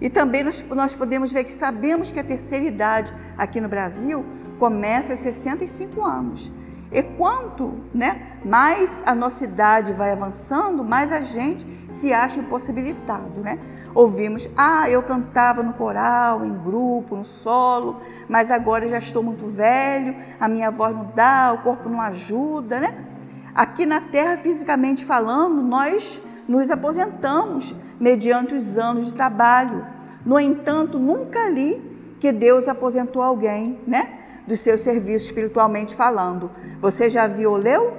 E 0.00 0.08
também 0.08 0.42
nós, 0.42 0.64
nós 0.70 0.94
podemos 0.94 1.30
ver 1.30 1.44
que 1.44 1.52
sabemos 1.52 2.10
que 2.10 2.18
a 2.18 2.24
terceira 2.24 2.64
idade 2.64 3.14
aqui 3.36 3.60
no 3.60 3.68
Brasil 3.68 4.24
começa 4.58 5.12
aos 5.12 5.20
65 5.20 6.02
anos. 6.02 6.50
E 6.92 7.02
quanto 7.02 7.78
né, 7.94 8.36
mais 8.44 9.02
a 9.06 9.14
nossa 9.14 9.44
idade 9.44 9.92
vai 9.92 10.10
avançando, 10.10 10.82
mais 10.82 11.12
a 11.12 11.20
gente 11.20 11.64
se 11.88 12.12
acha 12.12 12.40
impossibilitado. 12.40 13.40
Né? 13.40 13.60
Ouvimos, 13.94 14.48
ah, 14.56 14.90
eu 14.90 15.00
cantava 15.02 15.62
no 15.62 15.72
coral, 15.74 16.44
em 16.44 16.52
grupo, 16.52 17.14
no 17.14 17.24
solo, 17.24 18.00
mas 18.28 18.50
agora 18.50 18.88
já 18.88 18.98
estou 18.98 19.22
muito 19.22 19.46
velho, 19.46 20.16
a 20.40 20.48
minha 20.48 20.70
voz 20.70 20.94
não 20.94 21.06
dá, 21.14 21.52
o 21.54 21.62
corpo 21.62 21.88
não 21.88 22.00
ajuda. 22.00 22.80
Né? 22.80 23.06
Aqui 23.54 23.86
na 23.86 24.00
Terra, 24.00 24.36
fisicamente 24.36 25.04
falando, 25.04 25.62
nós 25.62 26.20
nos 26.50 26.68
aposentamos 26.68 27.72
mediante 28.00 28.54
os 28.56 28.76
anos 28.76 29.06
de 29.06 29.14
trabalho. 29.14 29.86
No 30.26 30.38
entanto, 30.40 30.98
nunca 30.98 31.48
li 31.48 31.80
que 32.18 32.32
Deus 32.32 32.66
aposentou 32.66 33.22
alguém, 33.22 33.78
né? 33.86 34.16
dos 34.48 34.58
seus 34.58 34.80
serviços 34.80 35.28
espiritualmente 35.28 35.94
falando. 35.94 36.50
Você 36.80 37.08
já 37.08 37.28
viu 37.28 37.52
ou 37.52 37.56
leu? 37.56 37.96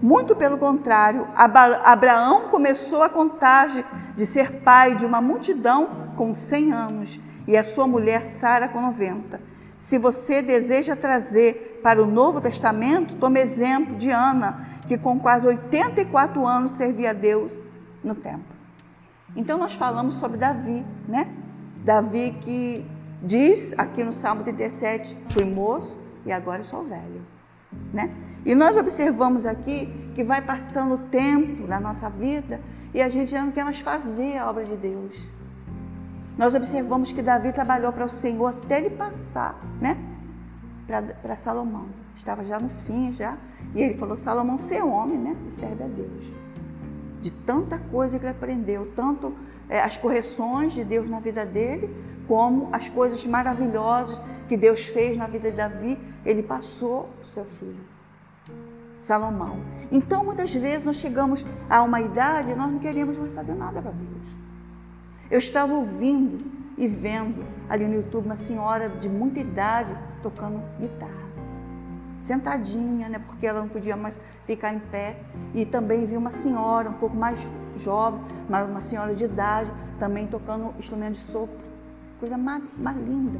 Muito 0.00 0.34
pelo 0.34 0.56
contrário, 0.56 1.28
Abraão 1.34 2.48
começou 2.48 3.02
a 3.02 3.08
contagem 3.10 3.84
de 4.16 4.24
ser 4.24 4.62
pai 4.62 4.94
de 4.94 5.04
uma 5.04 5.20
multidão 5.20 6.14
com 6.16 6.32
100 6.32 6.72
anos 6.72 7.20
e 7.46 7.54
a 7.54 7.62
sua 7.62 7.86
mulher 7.86 8.24
Sara 8.24 8.66
com 8.66 8.80
90. 8.80 9.38
Se 9.78 9.98
você 9.98 10.40
deseja 10.40 10.96
trazer 10.96 11.80
para 11.82 12.02
o 12.02 12.06
Novo 12.06 12.40
Testamento, 12.40 13.16
tome 13.16 13.40
exemplo 13.40 13.94
de 13.94 14.10
Ana, 14.10 14.66
que 14.86 14.96
com 14.96 15.20
quase 15.20 15.46
84 15.46 16.46
anos 16.46 16.72
servia 16.72 17.10
a 17.10 17.12
Deus 17.12 17.62
no 18.04 18.14
templo. 18.14 18.54
Então 19.34 19.58
nós 19.58 19.74
falamos 19.74 20.16
sobre 20.16 20.36
Davi, 20.36 20.84
né? 21.08 21.34
Davi 21.84 22.36
que 22.40 22.86
Diz 23.24 23.74
aqui 23.78 24.04
no 24.04 24.12
Salmo 24.12 24.42
37, 24.42 25.18
fui 25.30 25.46
moço 25.46 25.98
e 26.26 26.32
agora 26.32 26.62
sou 26.62 26.84
velho, 26.84 27.26
né? 27.90 28.14
E 28.44 28.54
nós 28.54 28.76
observamos 28.76 29.46
aqui 29.46 29.86
que 30.14 30.22
vai 30.22 30.42
passando 30.42 30.96
o 30.96 30.98
tempo 30.98 31.66
na 31.66 31.80
nossa 31.80 32.10
vida 32.10 32.60
e 32.92 33.00
a 33.00 33.08
gente 33.08 33.30
já 33.30 33.42
não 33.42 33.50
quer 33.50 33.64
mais 33.64 33.80
fazer 33.80 34.36
a 34.36 34.50
obra 34.50 34.62
de 34.62 34.76
Deus. 34.76 35.26
Nós 36.36 36.54
observamos 36.54 37.12
que 37.12 37.22
Davi 37.22 37.50
trabalhou 37.50 37.90
para 37.94 38.04
o 38.04 38.10
Senhor 38.10 38.48
até 38.48 38.76
ele 38.76 38.90
passar, 38.90 39.58
né? 39.80 39.96
Para 41.22 41.34
Salomão. 41.34 41.86
Estava 42.14 42.44
já 42.44 42.60
no 42.60 42.68
fim, 42.68 43.10
já. 43.10 43.38
E 43.74 43.80
ele 43.80 43.94
falou: 43.94 44.18
Salomão, 44.18 44.58
ser 44.58 44.82
homem, 44.82 45.16
né? 45.16 45.34
E 45.48 45.50
serve 45.50 45.82
a 45.82 45.88
Deus. 45.88 46.30
De 47.24 47.30
tanta 47.30 47.78
coisa 47.78 48.18
que 48.18 48.26
ele 48.26 48.32
aprendeu, 48.32 48.92
tanto 48.94 49.34
é, 49.66 49.80
as 49.80 49.96
correções 49.96 50.74
de 50.74 50.84
Deus 50.84 51.08
na 51.08 51.20
vida 51.20 51.46
dele, 51.46 51.88
como 52.28 52.68
as 52.70 52.86
coisas 52.86 53.24
maravilhosas 53.24 54.20
que 54.46 54.58
Deus 54.58 54.84
fez 54.84 55.16
na 55.16 55.26
vida 55.26 55.50
de 55.50 55.56
Davi, 55.56 55.98
ele 56.22 56.42
passou 56.42 57.04
para 57.04 57.24
o 57.24 57.26
seu 57.26 57.46
filho, 57.46 57.80
Salomão. 59.00 59.56
Então, 59.90 60.22
muitas 60.22 60.54
vezes 60.54 60.84
nós 60.84 60.96
chegamos 60.96 61.46
a 61.70 61.82
uma 61.82 61.98
idade 61.98 62.50
e 62.50 62.54
nós 62.54 62.70
não 62.70 62.78
queremos 62.78 63.16
mais 63.16 63.32
fazer 63.32 63.54
nada 63.54 63.80
para 63.80 63.92
Deus. 63.92 64.28
Eu 65.30 65.38
estava 65.38 65.72
ouvindo 65.72 66.44
e 66.76 66.86
vendo 66.86 67.42
ali 67.70 67.88
no 67.88 67.94
YouTube 67.94 68.26
uma 68.26 68.36
senhora 68.36 68.90
de 68.90 69.08
muita 69.08 69.40
idade 69.40 69.96
tocando 70.22 70.62
guitarra, 70.78 71.23
sentadinha, 72.24 73.08
né, 73.08 73.18
porque 73.26 73.46
ela 73.46 73.60
não 73.60 73.68
podia 73.68 73.96
mais 73.96 74.14
ficar 74.44 74.72
em 74.72 74.78
pé. 74.78 75.16
E 75.54 75.64
também 75.64 76.04
vi 76.04 76.16
uma 76.16 76.30
senhora 76.30 76.90
um 76.90 76.94
pouco 76.94 77.16
mais 77.16 77.50
jovem, 77.76 78.20
uma 78.48 78.80
senhora 78.80 79.14
de 79.14 79.24
idade, 79.24 79.72
também 79.98 80.26
tocando 80.26 80.74
instrumento 80.78 81.12
de 81.12 81.18
sopro 81.18 81.64
coisa 82.24 82.38
mais, 82.38 82.62
mais 82.78 82.96
linda 82.96 83.38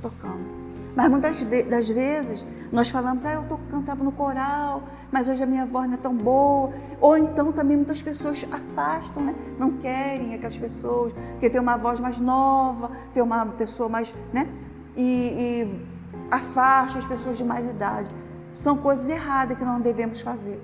tocando. 0.00 0.64
Mas 0.96 1.10
muitas 1.10 1.42
das 1.42 1.88
vezes 1.88 2.46
nós 2.72 2.88
falamos, 2.88 3.24
ah, 3.24 3.32
eu 3.32 3.44
tô, 3.44 3.58
cantava 3.70 4.02
no 4.02 4.12
coral, 4.12 4.84
mas 5.10 5.28
hoje 5.28 5.42
a 5.42 5.46
minha 5.46 5.66
voz 5.66 5.88
não 5.88 5.94
é 5.94 5.98
tão 5.98 6.16
boa. 6.16 6.72
Ou 7.00 7.16
então 7.18 7.52
também 7.52 7.76
muitas 7.76 8.00
pessoas 8.00 8.46
afastam, 8.50 9.24
né? 9.24 9.34
Não 9.58 9.72
querem 9.72 10.34
aquelas 10.34 10.56
pessoas, 10.56 11.12
porque 11.32 11.50
tem 11.50 11.60
uma 11.60 11.76
voz 11.76 12.00
mais 12.00 12.20
nova, 12.20 12.90
tem 13.12 13.22
uma 13.22 13.44
pessoa 13.46 13.88
mais, 13.88 14.14
né? 14.32 14.48
E, 14.96 15.66
e 15.66 15.93
afasta 16.36 16.98
as 16.98 17.04
pessoas 17.04 17.36
de 17.36 17.44
mais 17.44 17.66
idade. 17.66 18.10
São 18.52 18.76
coisas 18.78 19.08
erradas 19.08 19.56
que 19.58 19.64
não 19.64 19.80
devemos 19.80 20.20
fazer. 20.20 20.60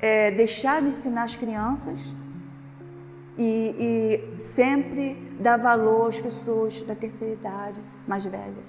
É 0.00 0.30
deixar 0.30 0.80
de 0.80 0.88
ensinar 0.88 1.24
as 1.24 1.34
crianças 1.34 2.14
e, 3.36 4.32
e 4.34 4.38
sempre 4.38 5.14
dar 5.40 5.56
valor 5.56 6.08
às 6.08 6.18
pessoas 6.18 6.82
da 6.82 6.94
terceira 6.94 7.34
idade, 7.34 7.82
mais 8.06 8.24
velhas. 8.24 8.64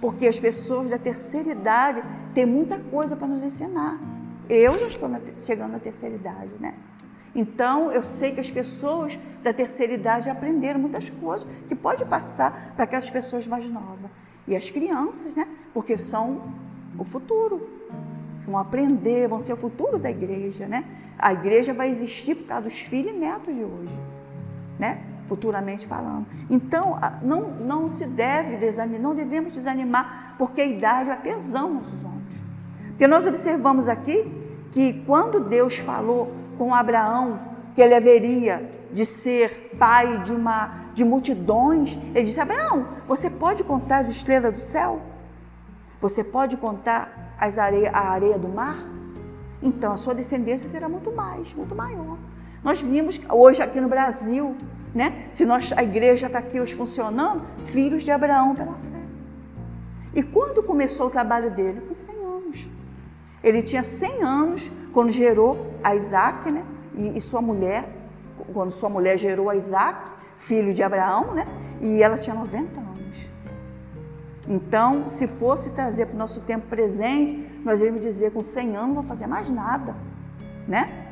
Porque 0.00 0.26
as 0.26 0.38
pessoas 0.38 0.90
da 0.90 0.98
terceira 0.98 1.50
idade 1.50 2.02
têm 2.34 2.46
muita 2.46 2.78
coisa 2.78 3.16
para 3.16 3.26
nos 3.26 3.42
ensinar. 3.42 3.98
Eu 4.48 4.74
já 4.74 4.88
estou 4.88 5.08
na, 5.08 5.20
chegando 5.38 5.72
na 5.72 5.78
terceira 5.78 6.14
idade, 6.14 6.54
né? 6.60 6.74
Então, 7.34 7.90
eu 7.90 8.04
sei 8.04 8.32
que 8.32 8.40
as 8.40 8.50
pessoas 8.50 9.18
da 9.42 9.52
terceira 9.52 9.92
idade 9.92 10.30
aprenderam 10.30 10.78
muitas 10.78 11.10
coisas 11.10 11.48
que 11.68 11.74
pode 11.74 12.04
passar 12.04 12.72
para 12.76 12.84
aquelas 12.84 13.10
pessoas 13.10 13.46
mais 13.46 13.68
novas. 13.70 14.10
E 14.46 14.54
as 14.54 14.70
crianças, 14.70 15.34
né? 15.34 15.48
Porque 15.72 15.96
são 15.96 16.42
o 16.98 17.04
futuro. 17.04 17.68
vão 18.46 18.58
aprender, 18.58 19.26
vão 19.26 19.40
ser 19.40 19.54
o 19.54 19.56
futuro 19.56 19.98
da 19.98 20.10
igreja, 20.10 20.66
né? 20.66 20.84
A 21.18 21.32
igreja 21.32 21.72
vai 21.72 21.88
existir 21.88 22.34
por 22.34 22.46
causa 22.46 22.64
dos 22.64 22.78
filhos 22.80 23.14
e 23.14 23.18
netos 23.18 23.54
de 23.54 23.64
hoje, 23.64 23.98
né? 24.78 25.02
Futuramente 25.26 25.86
falando. 25.86 26.26
Então, 26.50 26.98
não, 27.22 27.48
não 27.50 27.88
se 27.88 28.06
deve 28.06 28.58
desanimar, 28.58 29.00
não 29.00 29.14
devemos 29.14 29.52
desanimar, 29.52 30.34
porque 30.36 30.60
a 30.60 30.66
idade 30.66 31.08
vai 31.08 31.20
pesando 31.20 31.74
nossos 31.74 32.04
ombros. 32.04 32.36
Porque 32.88 33.06
nós 33.06 33.26
observamos 33.26 33.88
aqui 33.88 34.30
que 34.70 35.04
quando 35.06 35.40
Deus 35.40 35.78
falou 35.78 36.32
com 36.58 36.74
Abraão 36.74 37.40
que 37.74 37.80
ele 37.80 37.94
haveria 37.94 38.70
de 38.94 39.04
ser 39.04 39.74
pai 39.76 40.22
de 40.22 40.32
uma 40.32 40.84
de 40.94 41.04
multidões, 41.04 41.98
ele 42.14 42.26
disse: 42.26 42.40
Abraão, 42.40 42.86
você 43.06 43.28
pode 43.28 43.64
contar 43.64 43.98
as 43.98 44.08
estrelas 44.08 44.52
do 44.52 44.60
céu? 44.60 45.02
Você 46.00 46.22
pode 46.22 46.56
contar 46.56 47.34
as 47.38 47.58
areia, 47.58 47.90
a 47.90 48.10
areia 48.10 48.38
do 48.38 48.48
mar? 48.48 48.78
Então 49.60 49.92
a 49.92 49.96
sua 49.96 50.14
descendência 50.14 50.68
será 50.68 50.88
muito 50.88 51.10
mais, 51.10 51.52
muito 51.54 51.74
maior. 51.74 52.16
Nós 52.62 52.80
vimos 52.80 53.20
hoje 53.30 53.60
aqui 53.60 53.80
no 53.80 53.88
Brasil, 53.88 54.56
né? 54.94 55.26
Se 55.32 55.44
nós, 55.44 55.72
a 55.72 55.82
igreja 55.82 56.28
está 56.28 56.38
aqui 56.38 56.60
hoje 56.60 56.74
funcionando, 56.74 57.44
filhos 57.64 58.04
de 58.04 58.12
Abraão 58.12 58.54
pela 58.54 58.74
fé. 58.74 59.02
E 60.14 60.22
quando 60.22 60.62
começou 60.62 61.08
o 61.08 61.10
trabalho 61.10 61.50
dele? 61.50 61.80
Com 61.80 61.92
100 61.92 62.14
anos. 62.24 62.70
Ele 63.42 63.60
tinha 63.60 63.82
100 63.82 64.22
anos 64.22 64.72
quando 64.92 65.10
gerou 65.10 65.74
a 65.82 65.96
Isaac, 65.96 66.50
né? 66.52 66.64
E, 66.94 67.18
e 67.18 67.20
sua 67.20 67.42
mulher, 67.42 67.93
quando 68.54 68.70
sua 68.70 68.88
mulher 68.88 69.18
gerou 69.18 69.50
a 69.50 69.56
Isaac, 69.56 70.10
filho 70.36 70.72
de 70.72 70.82
Abraão, 70.82 71.34
né? 71.34 71.46
E 71.80 72.02
ela 72.02 72.16
tinha 72.16 72.34
90 72.34 72.80
anos. 72.80 73.28
Então, 74.48 75.06
se 75.08 75.26
fosse 75.26 75.70
trazer 75.70 76.06
para 76.06 76.14
o 76.14 76.18
nosso 76.18 76.40
tempo 76.42 76.66
presente, 76.68 77.60
nós 77.64 77.80
iríamos 77.80 78.00
dizer 78.00 78.30
com 78.30 78.42
100 78.42 78.76
anos 78.76 78.88
não 78.88 78.94
vou 78.94 79.02
fazer 79.02 79.26
mais 79.26 79.50
nada, 79.50 79.96
né? 80.68 81.06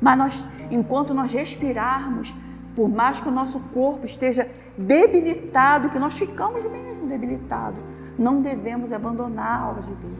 Mas 0.00 0.18
nós, 0.18 0.48
enquanto 0.70 1.14
nós 1.14 1.32
respirarmos, 1.32 2.34
por 2.74 2.88
mais 2.88 3.20
que 3.20 3.28
o 3.28 3.32
nosso 3.32 3.58
corpo 3.72 4.04
esteja 4.04 4.48
debilitado, 4.76 5.88
que 5.88 5.98
nós 5.98 6.18
ficamos 6.18 6.62
mesmo 6.64 7.06
debilitados, 7.06 7.80
não 8.18 8.42
devemos 8.42 8.92
abandonar 8.92 9.62
a 9.62 9.70
obra 9.70 9.82
de 9.82 9.94
Deus. 9.94 10.18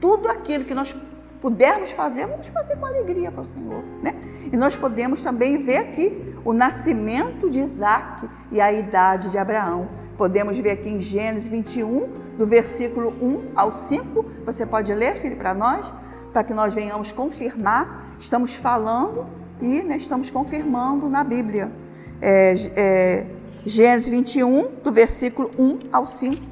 Tudo 0.00 0.28
aquilo 0.28 0.64
que 0.64 0.74
nós 0.74 0.94
pudermos 1.40 1.90
fazer, 1.90 2.26
vamos 2.26 2.48
fazer 2.48 2.76
com 2.76 2.86
alegria 2.86 3.30
para 3.30 3.42
o 3.42 3.46
Senhor. 3.46 3.82
Né? 4.02 4.14
E 4.52 4.56
nós 4.56 4.76
podemos 4.76 5.20
também 5.20 5.56
ver 5.58 5.78
aqui 5.78 6.34
o 6.44 6.52
nascimento 6.52 7.48
de 7.50 7.60
Isaac 7.60 8.28
e 8.50 8.60
a 8.60 8.72
idade 8.72 9.30
de 9.30 9.38
Abraão. 9.38 9.88
Podemos 10.16 10.58
ver 10.58 10.72
aqui 10.72 10.90
em 10.90 11.00
Gênesis 11.00 11.48
21, 11.48 12.08
do 12.36 12.46
versículo 12.46 13.14
1 13.20 13.52
ao 13.56 13.72
5. 13.72 14.24
Você 14.44 14.66
pode 14.66 14.92
ler, 14.94 15.16
filho, 15.16 15.36
para 15.36 15.54
nós, 15.54 15.92
para 16.32 16.44
que 16.44 16.52
nós 16.52 16.74
venhamos 16.74 17.10
confirmar. 17.12 18.14
Estamos 18.18 18.54
falando 18.54 19.26
e 19.60 19.82
né, 19.82 19.96
estamos 19.96 20.30
confirmando 20.30 21.08
na 21.08 21.24
Bíblia. 21.24 21.72
É, 22.20 22.54
é, 22.76 23.26
Gênesis 23.64 24.08
21, 24.08 24.68
do 24.82 24.92
versículo 24.92 25.50
1 25.58 25.78
ao 25.92 26.06
5. 26.06 26.42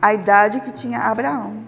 A 0.00 0.12
idade 0.12 0.60
que 0.60 0.72
tinha 0.72 0.98
Abraão. 0.98 1.63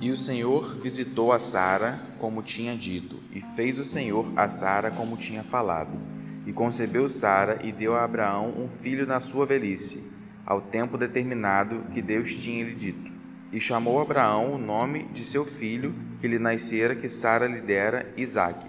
E 0.00 0.12
o 0.12 0.16
Senhor 0.16 0.76
visitou 0.80 1.32
a 1.32 1.40
Sara 1.40 1.98
como 2.20 2.40
tinha 2.40 2.76
dito, 2.76 3.20
e 3.32 3.40
fez 3.40 3.80
o 3.80 3.84
Senhor 3.84 4.32
a 4.36 4.48
Sara 4.48 4.92
como 4.92 5.16
tinha 5.16 5.42
falado. 5.42 5.98
E 6.46 6.52
concebeu 6.52 7.08
Sara 7.08 7.58
e 7.64 7.72
deu 7.72 7.96
a 7.96 8.04
Abraão 8.04 8.54
um 8.56 8.68
filho 8.68 9.08
na 9.08 9.18
sua 9.18 9.44
velhice, 9.44 10.12
ao 10.46 10.60
tempo 10.60 10.96
determinado 10.96 11.82
que 11.92 12.00
Deus 12.00 12.36
tinha 12.36 12.64
lhe 12.64 12.76
dito. 12.76 13.10
E 13.50 13.58
chamou 13.58 14.00
Abraão 14.00 14.52
o 14.52 14.58
nome 14.58 15.02
de 15.12 15.24
seu 15.24 15.44
filho 15.44 15.92
que 16.20 16.28
lhe 16.28 16.38
nascera 16.38 16.94
que 16.94 17.08
Sara 17.08 17.48
lhe 17.48 17.60
dera, 17.60 18.06
Isaque. 18.16 18.68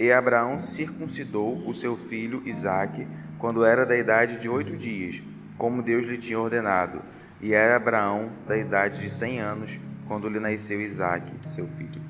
E 0.00 0.10
Abraão 0.10 0.58
circuncidou 0.58 1.56
o 1.68 1.72
seu 1.72 1.96
filho 1.96 2.42
Isaque 2.44 3.06
quando 3.38 3.64
era 3.64 3.86
da 3.86 3.96
idade 3.96 4.38
de 4.38 4.48
oito 4.48 4.76
dias, 4.76 5.22
como 5.56 5.84
Deus 5.84 6.04
lhe 6.04 6.18
tinha 6.18 6.40
ordenado. 6.40 7.00
E 7.40 7.54
era 7.54 7.76
Abraão 7.76 8.32
da 8.48 8.58
idade 8.58 9.00
de 9.00 9.08
cem 9.08 9.38
anos 9.38 9.78
quando 10.06 10.28
lhe 10.28 10.38
nasceu 10.38 10.80
Isaac, 10.80 11.32
seu 11.42 11.66
filho. 11.66 12.02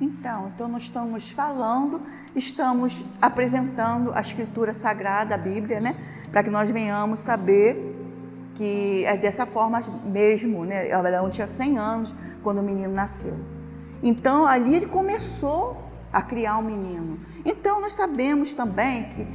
Então, 0.00 0.50
então 0.52 0.68
nós 0.68 0.82
estamos 0.82 1.30
falando, 1.30 2.02
estamos 2.34 3.04
apresentando 3.20 4.12
a 4.12 4.20
escritura 4.20 4.74
sagrada, 4.74 5.36
a 5.36 5.38
Bíblia, 5.38 5.80
né? 5.80 5.96
Para 6.32 6.42
que 6.42 6.50
nós 6.50 6.70
venhamos 6.70 7.20
saber 7.20 7.90
que 8.54 9.04
é 9.04 9.16
dessa 9.16 9.46
forma 9.46 9.80
mesmo, 10.04 10.64
né? 10.64 10.92
Abraão 10.92 11.30
tinha 11.30 11.46
100 11.46 11.78
anos 11.78 12.14
quando 12.42 12.58
o 12.58 12.62
menino 12.62 12.92
nasceu. 12.92 13.38
Então, 14.02 14.46
ali 14.46 14.74
ele 14.74 14.86
começou 14.86 15.80
a 16.12 16.20
criar 16.20 16.58
um 16.58 16.62
menino. 16.62 17.20
Então, 17.44 17.80
nós 17.80 17.94
sabemos 17.94 18.52
também 18.52 19.04
que 19.04 19.26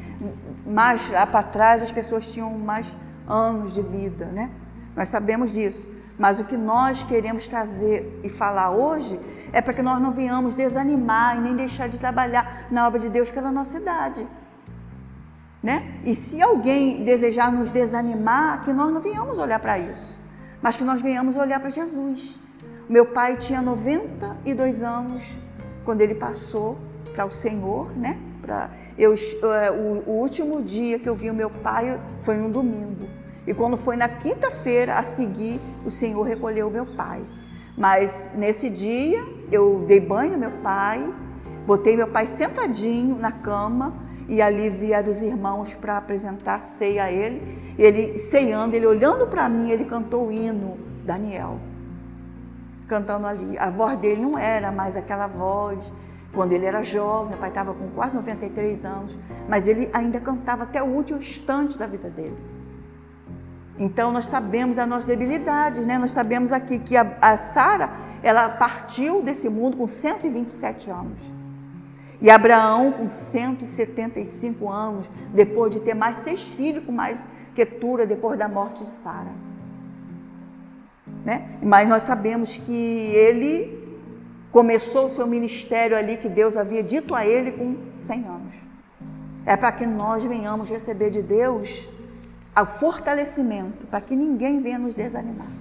mais 0.65 1.10
lá 1.10 1.26
para 1.26 1.43
trás 1.43 1.82
as 1.82 1.91
pessoas 1.91 2.32
tinham 2.32 2.52
mais 2.58 2.96
anos 3.26 3.74
de 3.74 3.82
vida, 3.82 4.26
né? 4.26 4.52
Nós 4.96 5.10
sabemos 5.10 5.54
disso. 5.54 5.97
Mas 6.18 6.40
o 6.40 6.46
que 6.46 6.58
nós 6.58 7.04
queremos 7.04 7.48
trazer 7.48 8.20
e 8.24 8.30
falar 8.30 8.72
hoje 8.72 9.20
é 9.54 9.62
para 9.62 9.74
que 9.74 9.84
nós 9.84 10.02
não 10.02 10.12
venhamos 10.12 10.54
desanimar 10.54 11.38
e 11.38 11.42
nem 11.42 11.56
deixar 11.56 11.88
de 11.88 12.00
trabalhar 12.00 12.68
na 12.72 12.88
obra 12.88 13.00
de 13.00 13.10
Deus 13.10 13.30
pela 13.30 13.52
nossa 13.52 13.78
idade. 13.78 14.28
Né? 15.62 16.00
E 16.04 16.16
se 16.16 16.42
alguém 16.42 17.04
desejar 17.04 17.52
nos 17.52 17.72
desanimar, 17.72 18.64
que 18.64 18.74
nós 18.74 18.92
não 18.92 19.02
venhamos 19.02 19.38
olhar 19.38 19.60
para 19.60 19.78
isso, 19.78 20.20
mas 20.62 20.76
que 20.76 20.84
nós 20.84 21.02
venhamos 21.02 21.36
olhar 21.36 21.60
para 21.60 21.70
Jesus. 21.70 22.40
Meu 22.90 23.06
pai 23.06 23.38
tinha 23.38 23.62
92 23.62 24.82
anos 24.82 25.36
quando 25.84 26.02
ele 26.02 26.16
passou 26.16 26.78
para 27.14 27.26
o 27.26 27.32
Senhor, 27.32 27.92
né? 27.96 28.20
Pra, 28.42 28.72
eu, 28.98 29.14
é, 29.14 29.72
o, 29.72 30.10
o 30.10 30.12
último 30.22 30.64
dia 30.64 30.98
que 30.98 31.10
eu 31.10 31.14
vi 31.14 31.30
o 31.30 31.34
meu 31.34 31.50
pai 31.50 32.00
foi 32.20 32.38
no 32.38 32.50
domingo. 32.50 33.07
E 33.48 33.54
quando 33.54 33.78
foi 33.78 33.96
na 33.96 34.10
quinta-feira 34.10 34.96
a 34.96 35.04
seguir, 35.06 35.62
o 35.86 35.90
Senhor 35.90 36.22
recolheu 36.24 36.70
meu 36.70 36.86
pai. 36.86 37.24
Mas 37.78 38.32
nesse 38.36 38.70
dia 38.70 39.24
eu 39.50 39.86
dei 39.88 40.02
banho 40.02 40.34
no 40.34 40.38
meu 40.38 40.52
pai, 40.62 41.02
botei 41.66 41.96
meu 41.96 42.10
pai 42.10 42.28
sentadinho 42.28 43.18
na 43.18 43.32
cama 43.32 43.94
e 44.28 44.42
ali 44.42 44.70
vieram 44.70 45.10
os 45.10 45.22
irmãos 45.22 45.74
para 45.74 45.96
apresentar 45.98 46.60
ceia 46.60 47.06
a 47.06 47.12
ele. 47.12 47.58
Ele 47.80 48.20
ceando, 48.20 48.76
ele 48.76 48.86
olhando 48.86 49.26
para 49.28 49.48
mim, 49.48 49.70
ele 49.70 49.86
cantou 49.86 50.28
o 50.28 50.32
hino 50.32 50.78
Daniel. 51.06 51.58
Cantando 52.86 53.28
ali. 53.28 53.58
A 53.58 53.70
voz 53.70 53.98
dele 53.98 54.22
não 54.22 54.38
era 54.38 54.74
mais 54.74 54.98
aquela 54.98 55.28
voz 55.28 55.94
quando 56.34 56.52
ele 56.52 56.66
era 56.66 56.84
jovem, 56.84 57.30
meu 57.30 57.38
pai 57.38 57.50
estava 57.50 57.74
com 57.74 57.88
quase 57.92 58.16
93 58.16 58.86
anos, 58.86 59.18
mas 59.48 59.68
ele 59.68 59.90
ainda 59.94 60.20
cantava 60.20 60.64
até 60.64 60.84
o 60.84 60.86
último 60.86 61.20
instante 61.20 61.78
da 61.80 61.88
vida 61.88 62.10
dele. 62.10 62.38
Então 63.80 64.12
nós 64.12 64.26
sabemos 64.26 64.76
das 64.76 64.88
nossas 64.88 65.06
debilidades, 65.06 65.86
né? 65.86 65.98
Nós 65.98 66.12
sabemos 66.12 66.52
aqui 66.52 66.80
que 66.80 66.98
a, 66.98 67.18
a 67.22 67.38
Sara, 67.38 67.92
ela 68.24 68.50
partiu 68.50 69.22
desse 69.22 69.50
mundo 69.50 69.78
com 69.78 69.88
127 69.88 70.90
anos. 70.90 71.34
E 72.20 72.30
Abraão 72.32 72.92
com 72.92 73.08
175 73.08 74.70
anos, 74.70 75.10
depois 75.34 75.72
de 75.72 75.80
ter 75.80 75.94
mais 75.94 76.18
seis 76.18 76.42
filhos 76.42 76.84
com 76.84 76.92
mais 76.92 77.28
quietura 77.54 78.06
depois 78.06 78.38
da 78.40 78.48
morte 78.48 78.84
de 78.84 78.90
Sara. 78.90 79.32
Né? 81.24 81.58
Mas 81.62 81.88
nós 81.88 82.04
sabemos 82.04 82.58
que 82.58 83.13
ele 83.16 83.78
começou 84.52 85.06
o 85.06 85.10
seu 85.10 85.28
ministério 85.28 85.96
ali 85.96 86.18
que 86.18 86.28
Deus 86.28 86.58
havia 86.58 86.82
dito 86.82 87.13
a 87.13 87.26
ele 87.26 87.52
com 87.52 87.76
100 87.96 88.26
anos. 88.26 88.56
É 89.46 89.56
para 89.56 89.72
que 89.72 89.86
nós 89.86 90.24
venhamos 90.26 90.70
receber 90.70 91.12
de 91.12 91.22
Deus 91.22 91.88
ao 92.58 92.65
fortalecimento 92.65 93.86
para 93.86 94.02
que 94.02 94.15
ninguém 94.15 94.60
venha 94.60 94.80
nos 94.80 94.96
desanimar. 94.96 95.52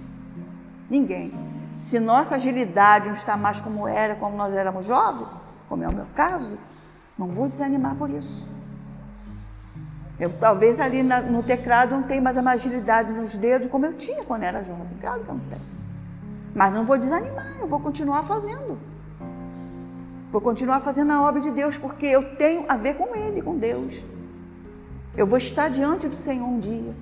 Ninguém. 0.88 1.30
Se 1.76 2.00
nossa 2.00 2.36
agilidade 2.36 3.08
não 3.08 3.14
está 3.14 3.36
mais 3.36 3.60
como 3.60 3.86
era, 3.86 4.16
como 4.16 4.34
nós 4.34 4.54
éramos 4.54 4.86
jovens, 4.86 5.28
como 5.68 5.84
é 5.84 5.88
o 5.88 5.92
meu 5.92 6.06
caso, 6.14 6.56
não 7.18 7.28
vou 7.28 7.48
desanimar 7.48 7.96
por 7.96 8.08
isso. 8.08 8.48
Eu 10.18 10.38
talvez 10.38 10.80
ali 10.80 11.02
na, 11.02 11.20
no 11.20 11.42
teclado 11.42 11.90
não 11.90 12.02
tenha 12.02 12.22
mais 12.22 12.38
a 12.38 12.50
agilidade 12.50 13.12
nos 13.12 13.36
dedos 13.36 13.68
como 13.68 13.84
eu 13.84 13.92
tinha 13.92 14.24
quando 14.24 14.44
era 14.44 14.62
jovem. 14.62 14.96
Claro 14.98 15.22
que 15.22 15.28
eu 15.28 15.34
não 15.34 15.44
tenho. 15.50 15.66
Mas 16.54 16.72
não 16.72 16.86
vou 16.86 16.96
desanimar, 16.96 17.58
eu 17.60 17.66
vou 17.66 17.78
continuar 17.78 18.22
fazendo. 18.22 18.78
Vou 20.30 20.40
continuar 20.40 20.80
fazendo 20.80 21.12
a 21.12 21.20
obra 21.20 21.42
de 21.42 21.50
Deus, 21.50 21.76
porque 21.76 22.06
eu 22.06 22.36
tenho 22.36 22.64
a 22.66 22.78
ver 22.78 22.94
com 22.94 23.14
Ele, 23.14 23.42
com 23.42 23.58
Deus. 23.58 24.02
Eu 25.16 25.26
vou 25.26 25.38
estar 25.38 25.68
diante 25.68 26.08
do 26.08 26.14
Senhor 26.14 26.46
um 26.46 26.58
dia. 26.58 26.94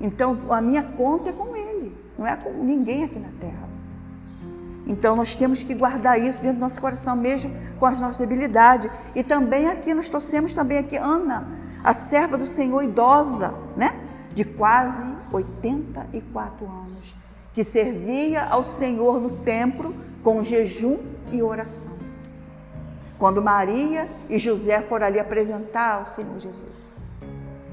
Então 0.00 0.38
a 0.50 0.60
minha 0.60 0.82
conta 0.82 1.30
é 1.30 1.32
com 1.32 1.56
Ele, 1.56 1.96
não 2.18 2.26
é 2.26 2.36
com 2.36 2.50
ninguém 2.62 3.04
aqui 3.04 3.18
na 3.18 3.30
terra. 3.40 3.68
Então 4.86 5.14
nós 5.14 5.34
temos 5.34 5.62
que 5.62 5.74
guardar 5.74 6.18
isso 6.18 6.40
dentro 6.40 6.56
do 6.56 6.60
nosso 6.60 6.80
coração, 6.80 7.14
mesmo 7.14 7.54
com 7.78 7.84
as 7.84 8.00
nossas 8.00 8.16
debilidades. 8.16 8.90
E 9.14 9.22
também 9.22 9.68
aqui, 9.68 9.92
nós 9.92 10.08
trouxemos 10.08 10.54
também 10.54 10.78
aqui 10.78 10.96
Ana, 10.96 11.46
a 11.84 11.92
serva 11.92 12.38
do 12.38 12.46
Senhor 12.46 12.82
idosa, 12.82 13.54
né? 13.76 13.94
De 14.32 14.44
quase 14.44 15.14
84 15.32 16.66
anos, 16.66 17.16
que 17.52 17.62
servia 17.62 18.44
ao 18.44 18.64
Senhor 18.64 19.20
no 19.20 19.38
templo 19.38 19.94
com 20.22 20.42
jejum 20.42 20.98
e 21.30 21.42
oração. 21.42 21.98
Quando 23.18 23.42
Maria 23.42 24.08
e 24.28 24.38
José 24.38 24.80
foram 24.80 25.06
ali 25.06 25.18
apresentar 25.18 26.00
ao 26.00 26.06
Senhor 26.06 26.38
Jesus. 26.38 26.96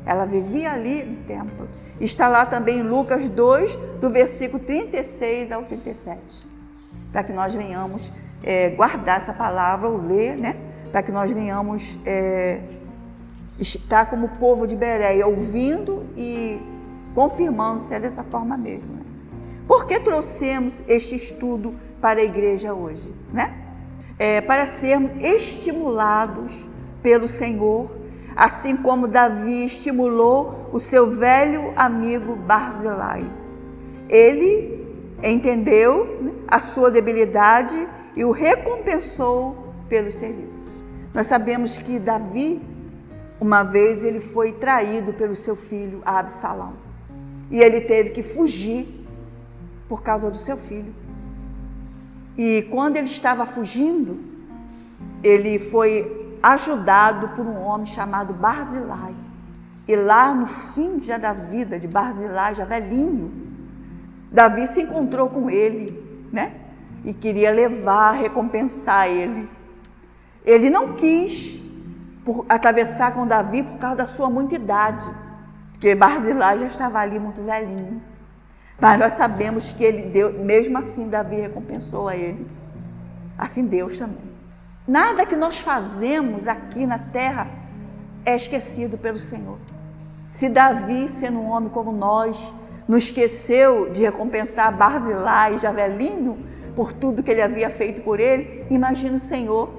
Ela 0.05 0.25
vivia 0.25 0.71
ali 0.71 1.03
no 1.03 1.23
templo. 1.23 1.67
Está 1.99 2.27
lá 2.27 2.45
também 2.45 2.79
em 2.79 2.83
Lucas 2.83 3.27
2, 3.29 3.75
do 3.99 4.09
versículo 4.09 4.63
36 4.63 5.51
ao 5.51 5.63
37. 5.63 6.47
Para 7.11 7.23
que 7.23 7.33
nós 7.33 7.53
venhamos 7.55 8.11
é, 8.43 8.69
guardar 8.69 9.17
essa 9.17 9.33
palavra 9.33 9.89
ou 9.89 9.97
ler, 9.97 10.37
né? 10.37 10.55
Para 10.91 11.01
que 11.01 11.11
nós 11.11 11.31
venhamos 11.31 11.97
é, 12.05 12.61
estar 13.57 14.09
como 14.09 14.29
povo 14.29 14.67
de 14.67 14.75
Bereia, 14.75 15.25
ouvindo 15.25 16.05
e 16.15 16.59
confirmando 17.13 17.79
se 17.79 17.93
é 17.93 17.99
dessa 17.99 18.23
forma 18.23 18.57
mesmo. 18.57 18.93
Né? 18.93 19.01
Por 19.67 19.85
que 19.85 19.99
trouxemos 19.99 20.83
este 20.87 21.15
estudo 21.15 21.73
para 22.01 22.19
a 22.19 22.23
igreja 22.23 22.73
hoje? 22.73 23.13
Né? 23.31 23.53
É, 24.19 24.41
para 24.41 24.65
sermos 24.65 25.15
estimulados 25.15 26.69
pelo 27.01 27.27
Senhor, 27.27 27.97
assim 28.35 28.75
como 28.75 29.07
Davi 29.07 29.65
estimulou 29.65 30.69
o 30.73 30.79
seu 30.79 31.09
velho 31.09 31.71
amigo 31.75 32.35
Barzilai. 32.35 33.25
Ele 34.09 34.85
entendeu 35.23 36.19
né, 36.21 36.31
a 36.47 36.59
sua 36.59 36.91
debilidade 36.91 37.87
e 38.15 38.25
o 38.25 38.31
recompensou 38.31 39.73
pelo 39.87 40.11
serviço. 40.11 40.73
Nós 41.13 41.27
sabemos 41.27 41.77
que 41.77 41.97
Davi, 41.97 42.61
uma 43.39 43.63
vez, 43.63 44.03
ele 44.03 44.19
foi 44.19 44.51
traído 44.51 45.13
pelo 45.13 45.33
seu 45.33 45.55
filho 45.55 46.01
Absalão. 46.05 46.73
E 47.49 47.59
ele 47.59 47.81
teve 47.81 48.09
que 48.09 48.21
fugir 48.21 49.05
por 49.87 50.01
causa 50.01 50.29
do 50.29 50.37
seu 50.37 50.57
filho. 50.57 50.93
E 52.37 52.63
quando 52.69 52.97
ele 52.97 53.05
estava 53.05 53.45
fugindo, 53.45 54.19
ele 55.23 55.57
foi 55.57 56.24
ajudado 56.53 57.29
por 57.29 57.45
um 57.45 57.59
homem 57.59 57.87
chamado 57.87 58.33
Barzilai. 58.33 59.15
E 59.87 59.95
lá 59.95 60.33
no 60.33 60.47
fim 60.47 60.99
já 60.99 61.17
da 61.17 61.33
vida 61.33 61.79
de 61.79 61.87
Barzilai, 61.87 62.53
já 62.53 62.65
velhinho, 62.65 63.31
Davi 64.31 64.67
se 64.67 64.81
encontrou 64.83 65.27
com 65.27 65.49
ele, 65.49 66.27
né? 66.31 66.53
E 67.03 67.13
queria 67.13 67.51
levar, 67.51 68.11
recompensar 68.11 69.07
ele. 69.07 69.49
Ele 70.43 70.69
não 70.69 70.93
quis 70.93 71.61
por, 72.23 72.45
atravessar 72.47 73.13
com 73.13 73.25
Davi 73.25 73.63
por 73.63 73.77
causa 73.77 73.95
da 73.95 74.05
sua 74.05 74.29
muita 74.29 74.55
idade, 74.55 75.05
porque 75.71 75.95
Barzilai 75.95 76.59
já 76.59 76.67
estava 76.67 76.99
ali 76.99 77.19
muito 77.19 77.41
velhinho. 77.41 78.01
Mas 78.79 78.99
nós 78.99 79.13
sabemos 79.13 79.71
que 79.71 79.83
ele 79.83 80.03
deu, 80.09 80.33
mesmo 80.33 80.77
assim, 80.77 81.07
Davi 81.07 81.37
recompensou 81.37 82.07
a 82.07 82.15
ele. 82.15 82.45
Assim 83.37 83.65
Deus 83.65 83.97
também. 83.97 84.34
Nada 84.87 85.25
que 85.25 85.35
nós 85.35 85.59
fazemos 85.59 86.47
aqui 86.47 86.85
na 86.85 86.99
terra 86.99 87.47
é 88.25 88.35
esquecido 88.35 88.97
pelo 88.97 89.17
Senhor. 89.17 89.57
Se 90.27 90.49
Davi, 90.49 91.09
sendo 91.09 91.39
um 91.39 91.49
homem 91.49 91.69
como 91.69 91.91
nós, 91.91 92.53
não 92.87 92.97
esqueceu 92.97 93.89
de 93.89 94.03
recompensar 94.03 94.75
Barzilai, 94.75 95.57
já 95.57 95.71
velhinho, 95.71 96.37
por 96.75 96.93
tudo 96.93 97.23
que 97.23 97.31
ele 97.31 97.41
havia 97.41 97.69
feito 97.69 98.01
por 98.01 98.19
ele, 98.19 98.65
imagina 98.69 99.15
o 99.15 99.19
Senhor 99.19 99.69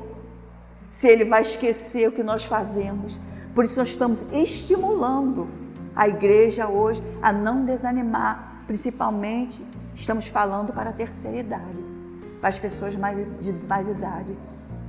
se 0.89 1.09
ele 1.09 1.25
vai 1.25 1.43
esquecer 1.43 2.09
o 2.09 2.13
que 2.13 2.23
nós 2.23 2.45
fazemos. 2.45 3.21
Por 3.55 3.65
isso 3.65 3.79
nós 3.79 3.89
estamos 3.89 4.27
estimulando 4.33 5.49
a 5.95 6.09
igreja 6.09 6.69
hoje 6.69 7.03
a 7.23 7.33
não 7.33 7.65
desanimar, 7.65 8.57
Principalmente, 8.67 9.65
estamos 9.95 10.27
falando 10.27 10.73
para 10.73 10.91
a 10.91 10.93
terceira 10.93 11.39
idade, 11.39 11.85
para 12.41 12.49
as 12.49 12.59
pessoas 12.59 12.97
mais, 12.97 13.17
de 13.39 13.53
mais 13.67 13.89
idade, 13.89 14.37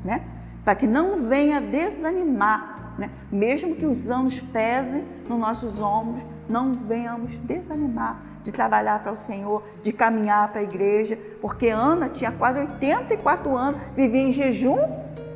né? 0.08 0.24
Para 0.64 0.74
que 0.74 0.88
não 0.88 1.18
venha 1.18 1.60
desanimar, 1.60 2.94
né? 2.98 3.12
Mesmo 3.30 3.76
que 3.76 3.86
os 3.86 4.10
anos 4.10 4.40
pesem 4.40 5.04
nos 5.28 5.38
nossos 5.38 5.82
ombros, 5.82 6.26
não 6.48 6.74
venhamos 6.74 7.38
desanimar 7.40 8.24
de 8.42 8.54
trabalhar 8.54 9.04
para 9.04 9.12
o 9.12 9.16
Senhor, 9.18 9.62
de 9.84 9.92
caminhar 9.92 10.48
para 10.48 10.62
a 10.62 10.64
igreja, 10.64 11.20
porque 11.42 11.68
Ana 11.68 12.08
tinha 12.08 12.32
quase 12.32 12.60
84 12.60 13.58
anos, 13.58 13.82
vivia 13.94 14.22
em 14.22 14.32
jejum 14.32 14.78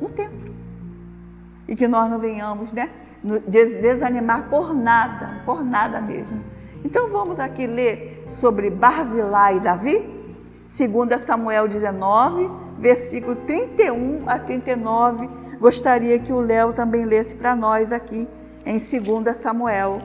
no 0.00 0.08
templo. 0.08 0.54
E 1.68 1.76
que 1.76 1.86
nós 1.86 2.10
não 2.10 2.18
venhamos, 2.18 2.72
né? 2.72 2.88
Desanimar 3.46 4.48
por 4.48 4.74
nada, 4.74 5.42
por 5.44 5.62
nada 5.62 6.00
mesmo. 6.00 6.42
Então 6.82 7.06
vamos 7.08 7.38
aqui 7.38 7.66
ler 7.66 8.24
sobre 8.26 8.70
Barzilai 8.70 9.58
e 9.58 9.60
Davi, 9.60 10.12
2 10.64 11.20
Samuel 11.20 11.68
19, 11.68 12.50
versículo 12.82 13.36
31 13.36 14.24
a 14.26 14.38
39. 14.40 15.30
Gostaria 15.60 16.18
que 16.18 16.32
o 16.32 16.40
Léo 16.40 16.74
também 16.74 17.04
lesse 17.04 17.36
para 17.36 17.54
nós 17.54 17.92
aqui 17.92 18.28
em 18.66 18.76
2 18.76 19.36
Samuel, 19.36 20.02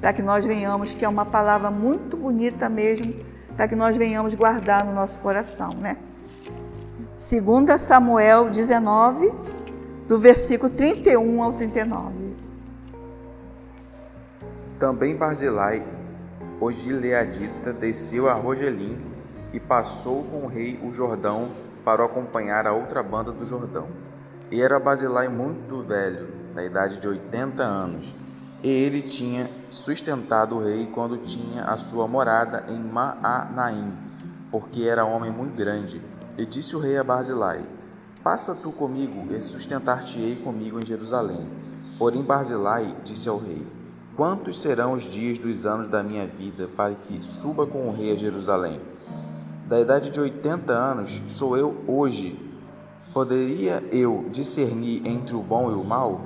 para 0.00 0.12
que 0.12 0.20
nós 0.20 0.44
venhamos, 0.44 0.92
que 0.94 1.02
é 1.02 1.08
uma 1.08 1.24
palavra 1.24 1.70
muito 1.70 2.18
bonita 2.18 2.68
mesmo, 2.68 3.14
para 3.56 3.66
que 3.66 3.74
nós 3.74 3.96
venhamos 3.96 4.34
guardar 4.34 4.84
no 4.84 4.92
nosso 4.94 5.18
coração, 5.20 5.70
né? 5.70 5.96
2 7.16 7.80
Samuel 7.80 8.50
19, 8.50 9.32
do 10.06 10.18
versículo 10.18 10.70
31 10.70 11.42
ao 11.42 11.52
39. 11.54 12.36
Também 14.78 15.16
Barzilai 15.16 15.82
o 16.60 16.70
Gileadita 16.70 17.72
desceu 17.72 18.28
a 18.28 18.34
Rogelim 18.34 18.98
e 19.52 19.58
passou 19.58 20.24
com 20.24 20.44
o 20.44 20.46
rei 20.46 20.78
o 20.82 20.92
Jordão 20.92 21.48
para 21.84 22.04
acompanhar 22.04 22.66
a 22.66 22.72
outra 22.72 23.02
banda 23.02 23.32
do 23.32 23.44
Jordão. 23.44 23.88
E 24.50 24.60
era 24.60 24.80
Basilai 24.80 25.28
muito 25.28 25.82
velho, 25.82 26.28
da 26.54 26.64
idade 26.64 27.00
de 27.00 27.08
oitenta 27.08 27.62
anos, 27.62 28.14
e 28.62 28.68
ele 28.68 29.00
tinha 29.00 29.48
sustentado 29.70 30.56
o 30.56 30.62
rei 30.62 30.86
quando 30.86 31.16
tinha 31.16 31.64
a 31.64 31.78
sua 31.78 32.06
morada 32.06 32.64
em 32.68 32.78
Maanaim, 32.78 33.92
porque 34.50 34.82
era 34.82 35.04
homem 35.04 35.30
muito 35.30 35.56
grande. 35.56 36.02
E 36.36 36.44
disse 36.44 36.76
o 36.76 36.80
rei 36.80 36.98
a 36.98 37.04
Barzilai: 37.04 37.62
Passa 38.22 38.54
tu 38.54 38.70
comigo 38.70 39.32
e 39.32 39.40
sustentar-te-ei 39.40 40.36
comigo 40.36 40.78
em 40.78 40.84
Jerusalém. 40.84 41.48
Porém 41.98 42.22
Barzilai 42.22 42.94
disse 43.02 43.28
ao 43.28 43.38
rei: 43.38 43.66
Quantos 44.14 44.60
serão 44.60 44.92
os 44.92 45.04
dias 45.04 45.38
dos 45.38 45.64
anos 45.64 45.88
da 45.88 46.02
minha 46.02 46.26
vida 46.26 46.68
para 46.76 46.94
que 46.94 47.22
suba 47.22 47.66
com 47.66 47.88
o 47.88 47.92
rei 47.92 48.12
a 48.12 48.16
Jerusalém? 48.16 48.80
Da 49.70 49.78
idade 49.78 50.10
de 50.10 50.18
oitenta 50.18 50.72
anos 50.72 51.22
sou 51.28 51.56
eu 51.56 51.76
hoje. 51.86 52.36
Poderia 53.14 53.80
eu 53.92 54.24
discernir 54.28 55.06
entre 55.06 55.36
o 55.36 55.42
bom 55.44 55.70
e 55.70 55.74
o 55.76 55.84
mal? 55.84 56.22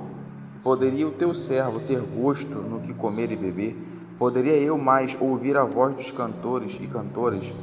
Poderia 0.63 1.07
o 1.07 1.11
teu 1.11 1.31
servo 1.31 1.79
ter 1.79 2.01
gosto 2.01 2.57
no 2.57 2.79
que 2.79 2.91
comer 2.91 3.31
e 3.31 3.35
beber? 3.35 3.77
Poderia 4.17 4.57
eu 4.57 4.79
mais 4.79 5.15
ouvir 5.21 5.57
a 5.57 5.63
voz 5.63 5.93
dos 5.93 6.09
cantores 6.09 6.79
e 6.81 6.87
cantoras? 6.87 7.53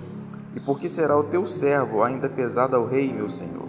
E 0.54 0.60
por 0.60 0.78
que 0.78 0.88
será 0.88 1.16
o 1.16 1.24
teu 1.24 1.48
servo 1.48 2.04
ainda 2.04 2.28
pesado 2.28 2.76
ao 2.76 2.86
rei, 2.86 3.12
meu 3.12 3.28
senhor? 3.28 3.66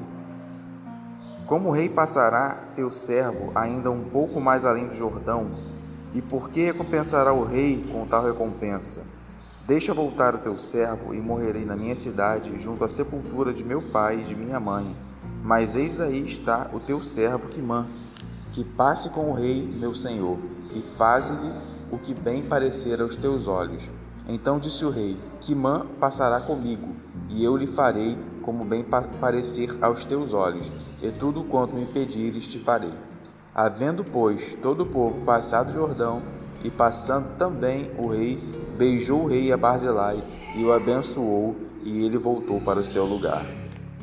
Como 1.47 1.69
o 1.69 1.71
rei 1.71 1.89
passará 1.89 2.59
teu 2.75 2.91
servo 2.91 3.51
ainda 3.55 3.89
um 3.89 4.03
pouco 4.03 4.39
mais 4.39 4.65
além 4.65 4.85
do 4.85 4.93
Jordão, 4.93 5.47
e 6.13 6.21
por 6.21 6.51
que 6.51 6.61
recompensará 6.61 7.33
o 7.33 7.43
rei 7.43 7.83
com 7.91 8.05
tal 8.05 8.23
recompensa? 8.23 9.01
Deixa 9.65 9.93
voltar 9.93 10.35
o 10.35 10.39
teu 10.39 10.57
servo 10.57 11.13
e 11.13 11.21
morrerei 11.21 11.63
na 11.63 11.73
minha 11.73 11.95
cidade, 11.95 12.57
junto 12.57 12.83
à 12.83 12.89
sepultura 12.89 13.53
de 13.53 13.63
meu 13.63 13.81
pai 13.81 14.19
e 14.19 14.23
de 14.23 14.35
minha 14.35 14.59
mãe. 14.59 14.93
Mas 15.41 15.77
eis 15.77 16.01
aí 16.01 16.21
está 16.21 16.69
o 16.73 16.81
teu 16.81 17.01
servo 17.01 17.47
Quimã, 17.47 17.87
que 18.51 18.61
passe 18.61 19.09
com 19.11 19.31
o 19.31 19.33
rei, 19.33 19.65
meu 19.65 19.95
senhor, 19.95 20.37
e 20.75 20.81
faze-lhe 20.81 21.49
o 21.89 21.97
que 21.97 22.13
bem 22.13 22.43
parecer 22.43 22.99
aos 22.99 23.15
teus 23.15 23.47
olhos. 23.47 23.89
Então 24.27 24.59
disse 24.59 24.83
o 24.83 24.89
rei: 24.89 25.15
Quimã 25.39 25.87
passará 25.97 26.41
comigo, 26.41 26.89
e 27.29 27.41
eu 27.41 27.55
lhe 27.55 27.67
farei 27.67 28.17
como 28.41 28.65
bem 28.65 28.85
parecer 29.21 29.69
aos 29.81 30.03
teus 30.03 30.33
olhos, 30.33 30.73
e 31.01 31.09
tudo 31.09 31.41
quanto 31.41 31.73
me 31.73 31.85
pedires 31.85 32.49
te 32.49 32.59
farei. 32.59 32.93
Havendo, 33.55 34.03
pois, 34.03 34.55
todo 34.61 34.81
o 34.81 34.87
povo 34.87 35.21
passado 35.21 35.69
o 35.69 35.71
Jordão, 35.71 36.21
e 36.65 36.69
passando 36.69 37.37
também 37.37 37.91
o 37.97 38.07
rei, 38.07 38.41
beijou 38.77 39.23
o 39.23 39.27
rei 39.27 39.51
a 39.51 39.57
Barzilai 39.57 40.23
e 40.55 40.63
o 40.63 40.73
abençoou, 40.73 41.55
e 41.83 42.05
ele 42.05 42.17
voltou 42.17 42.61
para 42.61 42.79
o 42.79 42.83
seu 42.83 43.05
lugar. 43.05 43.45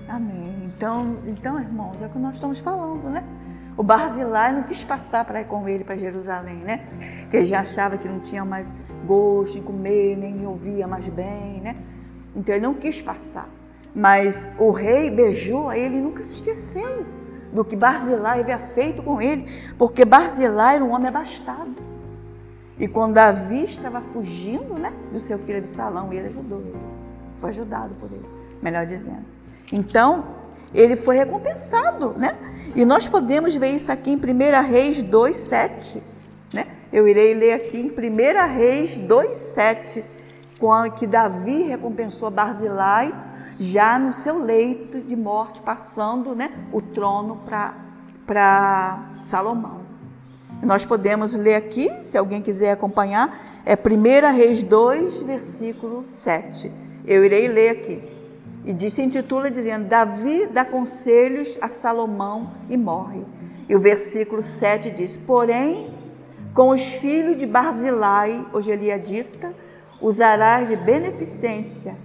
Amém. 0.08 0.50
Então, 0.64 1.18
então 1.26 1.58
irmãos, 1.58 2.00
é 2.02 2.06
o 2.06 2.10
que 2.10 2.18
nós 2.18 2.34
estamos 2.34 2.58
falando, 2.60 3.08
né? 3.10 3.24
O 3.76 3.82
Barzilai 3.82 4.52
não 4.52 4.62
quis 4.62 4.84
passar 4.84 5.24
para 5.24 5.40
ir 5.40 5.46
com 5.46 5.68
ele 5.68 5.84
para 5.84 5.96
Jerusalém, 5.96 6.56
né? 6.56 6.86
Que 7.30 7.38
ele 7.38 7.46
já 7.46 7.60
achava 7.60 7.96
que 7.96 8.08
não 8.08 8.20
tinha 8.20 8.44
mais 8.44 8.74
gosto 9.06 9.58
em 9.58 9.62
comer, 9.62 10.16
nem 10.16 10.46
ouvia 10.46 10.86
mais 10.86 11.08
bem, 11.08 11.60
né? 11.60 11.76
Então 12.34 12.54
ele 12.54 12.66
não 12.66 12.74
quis 12.74 13.00
passar. 13.00 13.48
Mas 13.94 14.52
o 14.58 14.70
rei 14.70 15.10
beijou 15.10 15.68
a 15.68 15.78
ele 15.78 15.96
e 15.96 16.00
nunca 16.00 16.22
se 16.22 16.34
esqueceu 16.34 17.06
do 17.52 17.64
que 17.64 17.74
Barzilai 17.74 18.40
havia 18.40 18.58
feito 18.58 19.02
com 19.02 19.20
ele, 19.20 19.46
porque 19.76 20.04
Barzilai 20.04 20.76
era 20.76 20.84
um 20.84 20.92
homem 20.92 21.08
abastado. 21.08 21.89
E 22.80 22.88
quando 22.88 23.12
Davi 23.12 23.64
estava 23.64 24.00
fugindo 24.00 24.74
né, 24.74 24.90
do 25.12 25.20
seu 25.20 25.38
filho 25.38 25.58
Absalão, 25.58 26.10
ele 26.10 26.26
ajudou 26.26 26.60
ele. 26.60 26.78
Foi 27.36 27.50
ajudado 27.50 27.94
por 27.96 28.10
ele. 28.10 28.26
melhor 28.62 28.86
dizendo. 28.86 29.24
Então, 29.70 30.24
ele 30.72 30.96
foi 30.96 31.16
recompensado, 31.16 32.14
né? 32.16 32.36
E 32.74 32.86
nós 32.86 33.06
podemos 33.06 33.54
ver 33.54 33.68
isso 33.68 33.92
aqui 33.92 34.12
em 34.12 34.16
1 34.16 34.66
Reis 34.66 35.04
2,7. 35.04 36.02
Né? 36.54 36.68
Eu 36.90 37.06
irei 37.06 37.34
ler 37.34 37.52
aqui 37.52 37.78
em 37.78 37.90
1 37.90 38.54
Reis 38.54 38.96
2,7, 38.96 40.02
que 40.98 41.06
Davi 41.06 41.62
recompensou 41.64 42.30
Barzilai 42.30 43.12
já 43.58 43.98
no 43.98 44.14
seu 44.14 44.42
leito 44.42 45.02
de 45.02 45.16
morte, 45.16 45.60
passando 45.60 46.34
né, 46.34 46.50
o 46.72 46.80
trono 46.80 47.42
para 48.26 49.10
Salomão. 49.22 49.89
Nós 50.62 50.84
podemos 50.84 51.34
ler 51.34 51.54
aqui, 51.54 51.90
se 52.02 52.18
alguém 52.18 52.42
quiser 52.42 52.72
acompanhar, 52.72 53.62
é 53.64 53.74
1 53.74 54.36
Reis 54.36 54.62
2, 54.62 55.22
versículo 55.22 56.04
7. 56.06 56.70
Eu 57.06 57.24
irei 57.24 57.48
ler 57.48 57.70
aqui. 57.70 58.02
E 58.64 58.72
se 58.90 59.02
intitula 59.02 59.50
dizendo: 59.50 59.88
Davi 59.88 60.46
dá 60.46 60.64
conselhos 60.64 61.56
a 61.62 61.68
Salomão 61.68 62.50
e 62.68 62.76
morre. 62.76 63.24
E 63.68 63.74
o 63.74 63.80
versículo 63.80 64.42
7 64.42 64.90
diz: 64.90 65.16
Porém, 65.16 65.88
com 66.52 66.68
os 66.68 66.82
filhos 66.82 67.38
de 67.38 67.46
Barzilai, 67.46 68.46
hoje 68.52 68.70
ele 68.70 68.90
é 68.90 68.98
usarás 70.00 70.68
de 70.68 70.76
beneficência, 70.76 71.96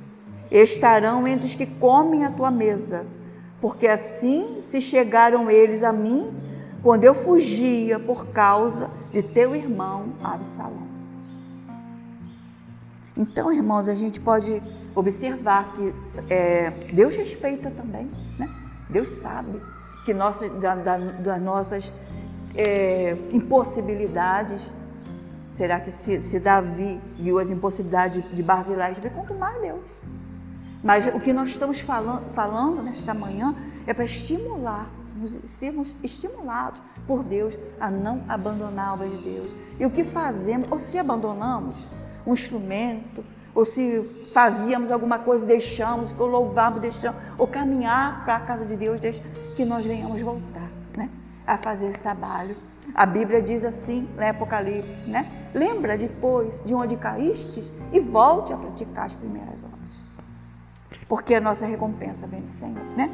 estarão 0.49 1.27
entre 1.27 1.45
os 1.45 1.55
que 1.55 1.65
comem 1.65 2.23
a 2.23 2.31
tua 2.31 2.51
mesa, 2.51 3.05
porque 3.59 3.87
assim 3.87 4.57
se 4.61 4.79
chegaram 4.79 5.51
eles 5.51 5.83
a 5.83 5.91
mim 5.91 6.31
quando 6.85 7.03
eu 7.03 7.15
fugia 7.15 7.99
por 7.99 8.27
causa 8.27 8.91
de 9.11 9.23
teu 9.23 9.55
irmão 9.55 10.13
Absalão. 10.23 10.87
Então, 13.17 13.51
irmãos, 13.51 13.89
a 13.89 13.95
gente 13.95 14.19
pode 14.19 14.61
observar 14.93 15.73
que 15.73 15.95
é, 16.31 16.69
Deus 16.93 17.15
respeita 17.15 17.71
também, 17.71 18.07
né? 18.37 18.47
Deus 18.87 19.09
sabe 19.09 19.59
que 20.05 20.13
nossa, 20.13 20.47
da, 20.47 20.75
da, 20.75 20.97
das 20.99 21.41
nossas 21.41 21.91
é, 22.53 23.17
impossibilidades. 23.33 24.71
Será 25.49 25.79
que 25.79 25.91
se, 25.91 26.21
se, 26.21 26.39
Davi 26.39 27.01
viu 27.17 27.39
as 27.39 27.49
impossibilidades 27.49 28.23
de 28.31 28.43
Barzilai, 28.43 28.93
quanto 29.11 29.33
mais 29.33 29.59
Deus? 29.59 29.81
Mas 30.83 31.07
o 31.07 31.19
que 31.19 31.33
nós 31.33 31.49
estamos 31.49 31.79
falando, 31.79 32.29
falando 32.29 32.83
nesta 32.83 33.15
manhã 33.15 33.55
é 33.87 33.93
para 33.93 34.03
estimular, 34.03 34.87
sermos 35.45 35.95
estimulados 36.03 36.81
por 37.07 37.23
Deus 37.23 37.57
a 37.79 37.89
não 37.89 38.23
abandonar 38.27 38.89
a 38.89 38.93
obra 38.93 39.09
de 39.09 39.17
Deus. 39.17 39.55
E 39.79 39.85
o 39.85 39.91
que 39.91 40.03
fazemos, 40.03 40.67
ou 40.71 40.79
se 40.79 40.97
abandonamos 40.97 41.89
um 42.25 42.33
instrumento, 42.33 43.23
ou 43.53 43.63
se 43.63 44.03
fazíamos 44.33 44.91
alguma 44.91 45.19
coisa, 45.19 45.45
deixamos, 45.45 46.13
ou 46.19 46.27
louvamos, 46.27 46.81
deixamos, 46.81 47.19
ou 47.37 47.47
caminhar 47.47 48.25
para 48.25 48.35
a 48.35 48.39
casa 48.41 48.65
de 48.65 48.75
Deus, 48.75 48.99
que 49.55 49.63
nós 49.63 49.85
venhamos 49.85 50.21
voltar, 50.21 50.69
né? 50.95 51.09
A 51.47 51.57
fazer 51.57 51.87
esse 51.87 52.03
trabalho. 52.03 52.57
A 52.93 53.05
Bíblia 53.05 53.41
diz 53.41 53.63
assim, 53.63 54.07
no 54.15 54.27
Apocalipse, 54.27 55.09
né? 55.09 55.49
Lembra 55.53 55.97
depois 55.97 56.61
de 56.65 56.73
onde 56.73 56.97
caíste 56.97 57.63
e 57.93 57.99
volte 57.99 58.51
a 58.51 58.57
praticar 58.57 59.05
as 59.05 59.13
primeiras 59.13 59.63
obras. 59.63 60.03
Porque 61.07 61.33
a 61.33 61.41
nossa 61.41 61.65
recompensa 61.65 62.27
vem 62.27 62.41
do 62.41 62.49
Senhor, 62.49 62.83
né? 62.97 63.09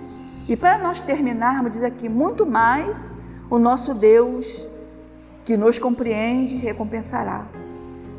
E 0.52 0.56
para 0.58 0.78
nós 0.78 1.00
terminarmos, 1.00 1.72
diz 1.72 1.82
aqui, 1.82 2.10
muito 2.10 2.46
mais 2.46 3.14
o 3.50 3.58
nosso 3.58 3.94
Deus 3.94 4.68
que 5.46 5.56
nos 5.56 5.80
compreende 5.80 6.58
recompensará 6.58 7.48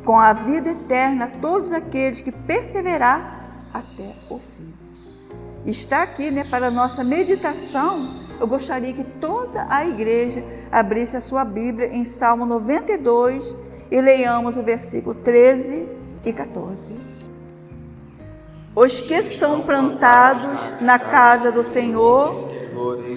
com 0.03 0.19
a 0.19 0.33
vida 0.33 0.71
eterna 0.71 1.27
todos 1.27 1.71
aqueles 1.71 2.21
que 2.21 2.31
perseverar 2.31 3.69
até 3.71 4.15
o 4.31 4.39
fim. 4.39 4.73
Está 5.63 6.01
aqui, 6.01 6.31
né, 6.31 6.43
para 6.43 6.71
nossa 6.71 7.03
meditação. 7.03 8.25
Eu 8.39 8.47
gostaria 8.47 8.93
que 8.93 9.03
toda 9.03 9.67
a 9.69 9.85
igreja 9.85 10.43
abrisse 10.71 11.15
a 11.15 11.21
sua 11.21 11.45
Bíblia 11.45 11.95
em 11.95 12.03
Salmo 12.03 12.47
92 12.47 13.55
e 13.91 14.01
leiamos 14.01 14.57
o 14.57 14.63
versículo 14.63 15.13
13 15.13 15.87
e 16.25 16.33
14. 16.33 17.12
Os 18.75 19.01
que 19.01 19.21
são 19.21 19.61
plantados 19.61 20.73
na 20.81 20.97
casa 20.97 21.51
do 21.51 21.61
Senhor 21.61 22.49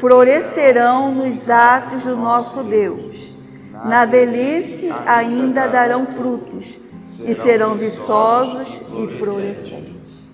florescerão 0.01 1.15
nos 1.15 1.49
atos 1.49 2.05
do 2.05 2.17
nosso 2.17 2.63
Deus 2.63 3.37
na 3.85 4.05
velhice 4.05 4.89
ainda 5.07 5.67
darão 5.67 6.07
frutos 6.07 6.81
e 7.21 7.35
serão 7.35 7.75
viçosos 7.75 8.83
e 8.97 9.07
florescentes. 9.07 10.27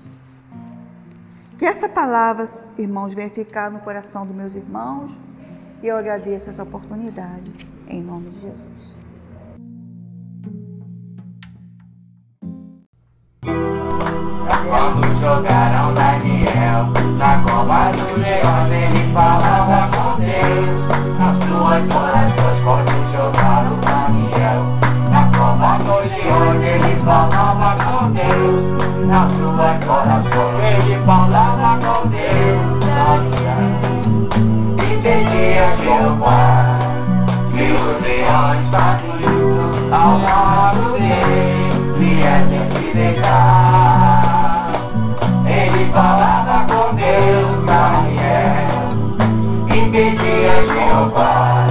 Que 1.59 1.67
essa 1.67 1.89
palavra, 1.89 2.45
irmãos, 2.79 3.15
venha 3.15 3.31
ficar 3.31 3.71
no 3.71 3.81
coração 3.81 4.27
dos 4.27 4.35
meus 4.35 4.55
irmãos 4.55 5.19
e 5.83 5.89
eu 5.89 5.97
agradeço 5.97 6.51
essa 6.51 6.63
oportunidade 6.63 7.55
em 7.89 8.03
nome 8.03 8.31
de 8.31 8.41
Jesus. 8.41 9.02
Quando 14.69 15.21
jogaram 15.21 15.95
Daniel 15.95 16.87
na 17.19 17.33
cova 17.39 17.91
do 17.91 18.21
leão, 18.21 18.67
ele 18.73 19.13
falava 19.13 19.89
com 19.97 20.21
Deus. 20.21 20.73
Nas 21.19 21.35
suas 21.49 21.85
orações, 21.91 22.59
quando 22.65 22.93
jogaram 23.13 23.75
Daniel 23.81 24.63
na 25.11 25.23
cova 25.37 25.73
do 25.79 25.95
leão, 26.09 26.55
ele 26.63 26.93
falava 27.01 27.71
com 27.85 28.13
Deus. 28.13 29.07
Nas 29.07 29.29
suas 29.33 29.79
orações, 29.89 30.57
ele 30.63 30.97
falava 31.05 31.71
com 31.79 32.09
Deus. 32.09 32.63
Daniel 32.81 33.63
entendia 34.79 35.67
Jeová, 35.83 36.79
e 37.55 37.73
os 37.73 38.01
leões 38.01 38.71
faziam 38.71 39.93
ao 39.93 40.13
lado 40.19 40.93
dele, 40.93 41.95
se 41.95 42.09
é 42.23 42.39
de 42.49 42.93
deitar 42.93 44.02
falava 45.93 46.65
com 46.67 46.95
Deus, 46.95 47.65
Daniel, 47.67 48.89
impedia 49.69 50.67
Jeová 50.67 51.67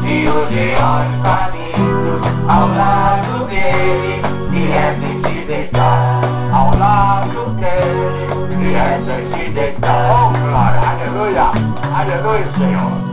de 0.00 0.28
os 0.28 0.50
leões 0.50 1.22
caminhos 1.22 2.22
ao 2.48 2.68
lado 2.68 3.46
dele, 3.46 4.22
viessem 4.50 5.22
se 5.22 5.46
deitar, 5.46 6.22
ao 6.52 6.78
lado 6.78 7.50
dele, 7.60 8.58
viessem 8.58 9.26
se 9.26 9.50
deitar. 9.50 10.10
Oh, 10.10 10.30
glória, 10.30 10.80
aleluia, 10.80 11.44
aleluia, 11.94 12.52
Senhor. 12.56 13.11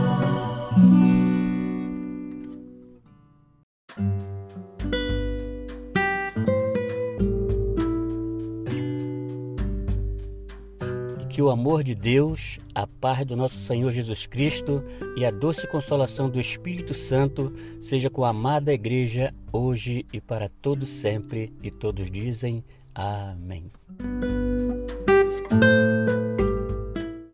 Que 11.40 11.44
o 11.44 11.48
amor 11.48 11.82
de 11.82 11.94
Deus, 11.94 12.58
a 12.74 12.86
paz 12.86 13.24
do 13.24 13.34
nosso 13.34 13.58
Senhor 13.60 13.90
Jesus 13.92 14.26
Cristo 14.26 14.84
e 15.16 15.24
a 15.24 15.30
doce 15.30 15.66
consolação 15.66 16.28
do 16.28 16.38
Espírito 16.38 16.92
Santo 16.92 17.50
seja 17.80 18.10
com 18.10 18.26
a 18.26 18.28
amada 18.28 18.74
igreja 18.74 19.32
hoje 19.50 20.04
e 20.12 20.20
para 20.20 20.50
todo 20.60 20.84
sempre. 20.84 21.50
E 21.62 21.70
todos 21.70 22.10
dizem 22.10 22.62
amém. 22.94 23.70